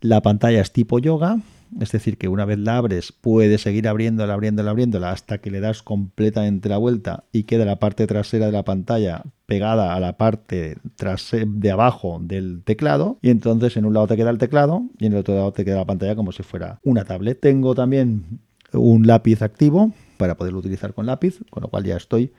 La 0.00 0.22
pantalla 0.22 0.60
es 0.60 0.72
tipo 0.72 1.00
yoga, 1.00 1.40
es 1.80 1.90
decir, 1.90 2.16
que 2.16 2.28
una 2.28 2.44
vez 2.44 2.60
la 2.60 2.76
abres 2.76 3.10
puedes 3.10 3.62
seguir 3.62 3.88
abriéndola, 3.88 4.34
abriéndola, 4.34 4.70
abriéndola 4.70 5.10
hasta 5.10 5.38
que 5.38 5.50
le 5.50 5.58
das 5.58 5.82
completamente 5.82 6.68
la 6.68 6.76
vuelta 6.76 7.24
y 7.32 7.42
queda 7.42 7.64
la 7.64 7.80
parte 7.80 8.06
trasera 8.06 8.46
de 8.46 8.52
la 8.52 8.62
pantalla 8.62 9.24
pegada 9.46 9.96
a 9.96 9.98
la 9.98 10.16
parte 10.16 10.76
de 10.76 11.70
abajo 11.72 12.20
del 12.22 12.62
teclado 12.62 13.18
y 13.22 13.30
entonces 13.30 13.76
en 13.76 13.84
un 13.84 13.94
lado 13.94 14.06
te 14.06 14.16
queda 14.16 14.30
el 14.30 14.38
teclado 14.38 14.84
y 15.00 15.06
en 15.06 15.14
el 15.14 15.18
otro 15.18 15.34
lado 15.34 15.52
te 15.52 15.64
queda 15.64 15.78
la 15.78 15.86
pantalla 15.86 16.14
como 16.14 16.30
si 16.30 16.44
fuera 16.44 16.78
una 16.84 17.04
tablet. 17.04 17.40
Tengo 17.40 17.74
también 17.74 18.38
un 18.72 19.08
lápiz 19.08 19.42
activo 19.42 19.92
para 20.18 20.36
poderlo 20.36 20.60
utilizar 20.60 20.94
con 20.94 21.06
lápiz, 21.06 21.40
con 21.50 21.64
lo 21.64 21.68
cual 21.68 21.82
ya 21.82 21.96
estoy 21.96 22.32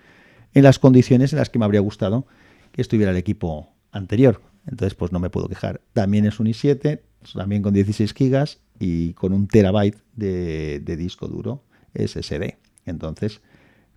en 0.54 0.64
las 0.64 0.80
condiciones 0.80 1.34
en 1.34 1.40
las 1.40 1.50
que 1.50 1.60
me 1.60 1.66
habría 1.66 1.82
gustado 1.82 2.26
que 2.72 2.82
estuviera 2.82 3.12
el 3.12 3.18
equipo 3.18 3.70
anterior. 3.92 4.42
Entonces, 4.66 4.96
pues 4.96 5.12
no 5.12 5.20
me 5.20 5.30
puedo 5.30 5.50
quejar. 5.50 5.82
También 5.94 6.26
es 6.26 6.40
un 6.40 6.48
i7, 6.48 7.02
también 7.34 7.62
con 7.62 7.74
16 7.74 8.14
GB 8.14 8.58
y 8.80 9.14
con 9.14 9.34
un 9.34 9.48
terabyte 9.48 9.98
de, 10.16 10.80
disco 10.98 11.28
duro 11.28 11.64
SSD. 11.94 12.58
Entonces, 12.86 13.42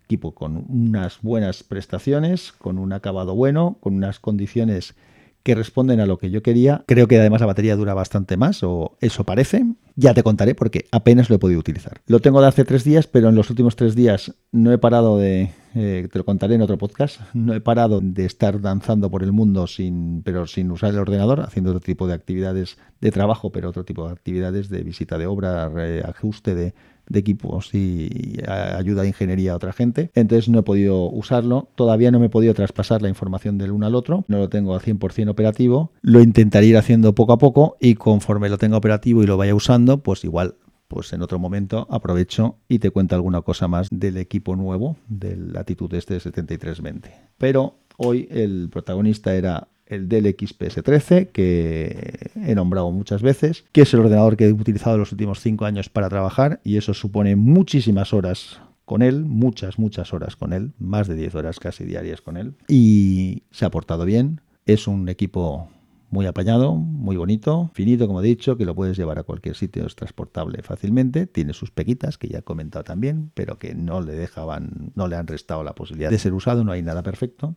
equipo 0.03 0.33
con 0.35 0.65
unas 0.69 1.21
buenas 1.21 1.63
prestaciones, 1.63 2.51
con 2.51 2.77
un 2.77 2.93
acabado 2.93 3.35
bueno, 3.35 3.77
con 3.79 3.95
unas 3.95 4.19
condiciones 4.19 4.95
que 5.43 5.55
responden 5.55 5.99
a 5.99 6.05
lo 6.05 6.17
que 6.17 6.31
yo 6.31 6.41
quería. 6.41 6.83
Creo 6.87 7.07
que 7.07 7.19
además 7.19 7.41
la 7.41 7.47
batería 7.47 7.75
dura 7.75 7.93
bastante 7.93 8.37
más, 8.37 8.63
o 8.63 8.97
eso 8.99 9.23
parece. 9.23 9.65
Ya 9.97 10.13
te 10.13 10.23
contaré 10.23 10.55
porque 10.55 10.87
apenas 10.91 11.29
lo 11.29 11.37
he 11.37 11.39
podido 11.39 11.59
utilizar. 11.59 12.01
Lo 12.07 12.19
tengo 12.19 12.41
de 12.41 12.47
hace 12.47 12.65
tres 12.65 12.83
días, 12.83 13.07
pero 13.07 13.29
en 13.29 13.35
los 13.35 13.49
últimos 13.49 13.77
tres 13.77 13.95
días 13.95 14.35
no 14.51 14.73
he 14.73 14.77
parado 14.77 15.17
de, 15.17 15.51
eh, 15.73 16.09
te 16.11 16.17
lo 16.17 16.25
contaré 16.25 16.55
en 16.55 16.61
otro 16.61 16.77
podcast, 16.77 17.21
no 17.33 17.53
he 17.53 17.61
parado 17.61 18.01
de 18.01 18.25
estar 18.25 18.59
danzando 18.59 19.09
por 19.09 19.23
el 19.23 19.31
mundo 19.31 19.67
sin, 19.67 20.21
pero 20.23 20.47
sin 20.47 20.69
usar 20.71 20.89
el 20.89 20.99
ordenador, 20.99 21.39
haciendo 21.41 21.71
otro 21.71 21.79
tipo 21.79 22.07
de 22.07 22.13
actividades 22.13 22.77
de 22.99 23.11
trabajo, 23.11 23.53
pero 23.53 23.69
otro 23.69 23.85
tipo 23.85 24.05
de 24.05 24.11
actividades 24.11 24.67
de 24.67 24.83
visita 24.83 25.17
de 25.17 25.27
obra, 25.27 25.71
ajuste 26.05 26.55
de, 26.55 26.73
de 27.07 27.19
equipos 27.19 27.73
y 27.73 28.37
ayuda 28.47 29.03
de 29.03 29.09
ingeniería 29.09 29.53
a 29.53 29.55
otra 29.55 29.73
gente. 29.73 30.11
Entonces 30.13 30.49
no 30.49 30.59
he 30.59 30.63
podido 30.63 31.09
usarlo. 31.09 31.69
Todavía 31.75 32.11
no 32.11 32.19
me 32.19 32.27
he 32.27 32.29
podido 32.29 32.53
traspasar 32.53 33.01
la 33.01 33.09
información 33.09 33.57
del 33.57 33.71
uno 33.71 33.85
al 33.85 33.95
otro. 33.95 34.25
No 34.27 34.37
lo 34.37 34.49
tengo 34.49 34.73
al 34.73 34.81
100% 34.81 35.29
operativo. 35.29 35.91
Lo 36.01 36.21
intentaré 36.21 36.67
ir 36.67 36.77
haciendo 36.77 37.15
poco 37.15 37.33
a 37.33 37.37
poco 37.37 37.77
y 37.79 37.95
conforme 37.95 38.49
lo 38.49 38.57
tenga 38.57 38.77
operativo 38.77 39.23
y 39.23 39.27
lo 39.27 39.37
vaya 39.37 39.55
usando, 39.55 39.99
pues 40.01 40.23
igual 40.23 40.55
pues 40.87 41.13
en 41.13 41.21
otro 41.21 41.39
momento 41.39 41.87
aprovecho 41.89 42.57
y 42.67 42.79
te 42.79 42.91
cuento 42.91 43.15
alguna 43.15 43.41
cosa 43.41 43.67
más 43.67 43.87
del 43.91 44.17
equipo 44.17 44.55
nuevo, 44.55 44.97
del 45.07 45.51
Latitude 45.53 45.97
este 45.97 46.19
7320. 46.19 47.11
Pero 47.37 47.79
hoy 47.97 48.27
el 48.29 48.69
protagonista 48.71 49.35
era 49.35 49.67
el 49.85 50.09
Dell 50.09 50.25
XPS13, 50.25 51.27
que 51.31 52.31
he 52.35 52.55
nombrado 52.55 52.91
muchas 52.91 53.21
veces, 53.21 53.65
que 53.71 53.81
es 53.81 53.93
el 53.93 53.99
ordenador 54.01 54.37
que 54.37 54.45
he 54.45 54.51
utilizado 54.51 54.97
los 54.97 55.11
últimos 55.11 55.39
cinco 55.39 55.65
años 55.65 55.89
para 55.89 56.09
trabajar 56.09 56.59
y 56.63 56.77
eso 56.77 56.93
supone 56.93 57.35
muchísimas 57.35 58.13
horas 58.13 58.61
con 58.85 59.01
él, 59.01 59.25
muchas, 59.25 59.79
muchas 59.79 60.13
horas 60.13 60.35
con 60.35 60.53
él, 60.53 60.73
más 60.79 61.07
de 61.07 61.15
10 61.15 61.35
horas 61.35 61.59
casi 61.59 61.85
diarias 61.85 62.21
con 62.21 62.37
él 62.37 62.53
y 62.67 63.43
se 63.51 63.65
ha 63.65 63.71
portado 63.71 64.05
bien. 64.05 64.41
Es 64.65 64.87
un 64.87 65.09
equipo 65.09 65.69
muy 66.09 66.27
apañado, 66.27 66.75
muy 66.75 67.17
bonito, 67.17 67.71
finito, 67.73 68.07
como 68.07 68.21
he 68.21 68.25
dicho, 68.25 68.57
que 68.57 68.65
lo 68.65 68.73
puedes 68.73 68.95
llevar 68.97 69.19
a 69.19 69.23
cualquier 69.23 69.55
sitio, 69.55 69.85
es 69.85 69.95
transportable 69.95 70.61
fácilmente, 70.61 71.27
tiene 71.27 71.53
sus 71.53 71.71
pequitas, 71.71 72.17
que 72.17 72.27
ya 72.29 72.39
he 72.39 72.43
comentado 72.43 72.83
también, 72.83 73.31
pero 73.33 73.59
que 73.59 73.75
no 73.75 74.01
le 74.01 74.13
dejaban, 74.13 74.91
no 74.95 75.07
le 75.07 75.15
han 75.17 75.27
restado 75.27 75.63
la 75.63 75.75
posibilidad 75.75 76.09
de 76.09 76.19
ser 76.19 76.33
usado, 76.33 76.63
no 76.63 76.71
hay 76.71 76.81
nada 76.81 77.03
perfecto. 77.03 77.55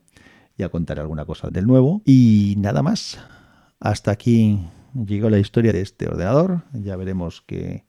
Ya 0.59 0.67
contaré 0.67 0.99
alguna 0.99 1.23
cosa 1.23 1.49
del 1.49 1.65
nuevo. 1.65 2.01
Y 2.05 2.55
nada 2.57 2.83
más. 2.83 3.17
Hasta 3.79 4.11
aquí 4.11 4.59
llegó 4.93 5.29
la 5.29 5.39
historia 5.39 5.71
de 5.71 5.79
este 5.79 6.09
ordenador. 6.09 6.63
Ya 6.73 6.97
veremos 6.97 7.41
qué 7.47 7.85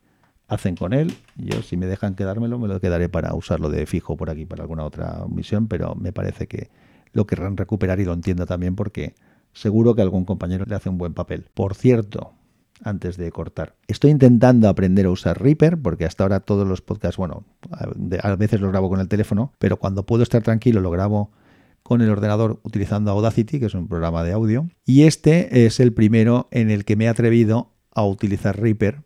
hacen 0.46 0.76
con 0.76 0.92
él. 0.92 1.12
Yo, 1.34 1.62
si 1.62 1.76
me 1.76 1.86
dejan 1.86 2.14
quedármelo, 2.14 2.60
me 2.60 2.68
lo 2.68 2.80
quedaré 2.80 3.08
para 3.08 3.34
usarlo 3.34 3.70
de 3.70 3.86
fijo 3.86 4.16
por 4.16 4.30
aquí 4.30 4.46
para 4.46 4.62
alguna 4.62 4.84
otra 4.84 5.24
misión, 5.28 5.66
pero 5.66 5.96
me 5.96 6.12
parece 6.12 6.46
que 6.46 6.70
lo 7.12 7.26
querrán 7.26 7.56
recuperar 7.56 7.98
y 7.98 8.04
lo 8.04 8.12
entiendo 8.12 8.46
también 8.46 8.76
porque 8.76 9.16
seguro 9.52 9.96
que 9.96 10.02
algún 10.02 10.24
compañero 10.24 10.64
le 10.64 10.76
hace 10.76 10.90
un 10.90 10.96
buen 10.96 11.12
papel. 11.12 11.48
Por 11.52 11.74
cierto, 11.74 12.34
antes 12.84 13.16
de 13.16 13.32
cortar. 13.32 13.74
Estoy 13.88 14.12
intentando 14.12 14.68
aprender 14.68 15.06
a 15.06 15.10
usar 15.10 15.42
Reaper, 15.42 15.76
porque 15.82 16.04
hasta 16.04 16.22
ahora 16.22 16.38
todos 16.38 16.68
los 16.68 16.82
podcasts, 16.82 17.16
bueno, 17.16 17.42
a 18.22 18.36
veces 18.36 18.60
los 18.60 18.70
grabo 18.70 18.88
con 18.88 19.00
el 19.00 19.08
teléfono, 19.08 19.54
pero 19.58 19.76
cuando 19.76 20.06
puedo 20.06 20.22
estar 20.22 20.42
tranquilo 20.42 20.80
lo 20.80 20.92
grabo 20.92 21.32
con 21.82 22.02
el 22.02 22.10
ordenador 22.10 22.60
utilizando 22.62 23.10
Audacity, 23.10 23.58
que 23.58 23.66
es 23.66 23.74
un 23.74 23.88
programa 23.88 24.22
de 24.24 24.32
audio. 24.32 24.68
Y 24.84 25.02
este 25.02 25.66
es 25.66 25.80
el 25.80 25.92
primero 25.92 26.48
en 26.50 26.70
el 26.70 26.84
que 26.84 26.96
me 26.96 27.04
he 27.04 27.08
atrevido 27.08 27.72
a 27.94 28.04
utilizar 28.04 28.60
Reaper, 28.60 29.02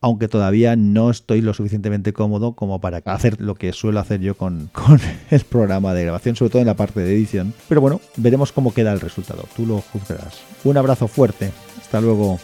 aunque 0.00 0.28
todavía 0.28 0.76
no 0.76 1.10
estoy 1.10 1.40
lo 1.40 1.54
suficientemente 1.54 2.12
cómodo 2.12 2.54
como 2.54 2.80
para 2.80 2.98
hacer 2.98 3.40
lo 3.40 3.54
que 3.54 3.72
suelo 3.72 4.00
hacer 4.00 4.20
yo 4.20 4.36
con, 4.36 4.68
con 4.72 5.00
el 5.30 5.40
programa 5.40 5.94
de 5.94 6.04
grabación, 6.04 6.36
sobre 6.36 6.50
todo 6.50 6.62
en 6.62 6.66
la 6.66 6.76
parte 6.76 7.00
de 7.00 7.14
edición. 7.14 7.54
Pero 7.68 7.80
bueno, 7.80 8.00
veremos 8.16 8.52
cómo 8.52 8.74
queda 8.74 8.92
el 8.92 9.00
resultado. 9.00 9.44
Tú 9.56 9.66
lo 9.66 9.80
juzgarás. 9.80 10.40
Un 10.64 10.76
abrazo 10.76 11.08
fuerte. 11.08 11.50
Hasta 11.80 12.00
luego. 12.00 12.38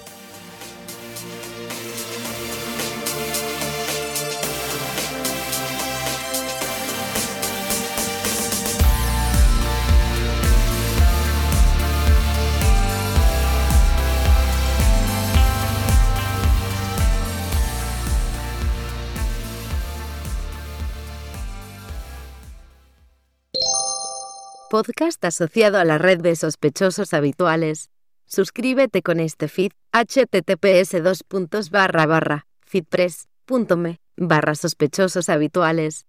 Podcast 24.70 25.22
asociado 25.24 25.78
a 25.78 25.84
la 25.84 25.98
red 25.98 26.20
de 26.20 26.36
sospechosos 26.36 27.12
habituales. 27.12 27.90
Suscríbete 28.24 29.02
con 29.02 29.18
este 29.18 29.48
feed 29.48 29.72
https 29.92 31.02
dos 31.02 31.70
barra 31.70 32.06
barra 32.06 32.46
feedpress.me 32.66 33.98
barra 34.16 34.54
sospechosos 34.54 35.28
habituales. 35.28 36.06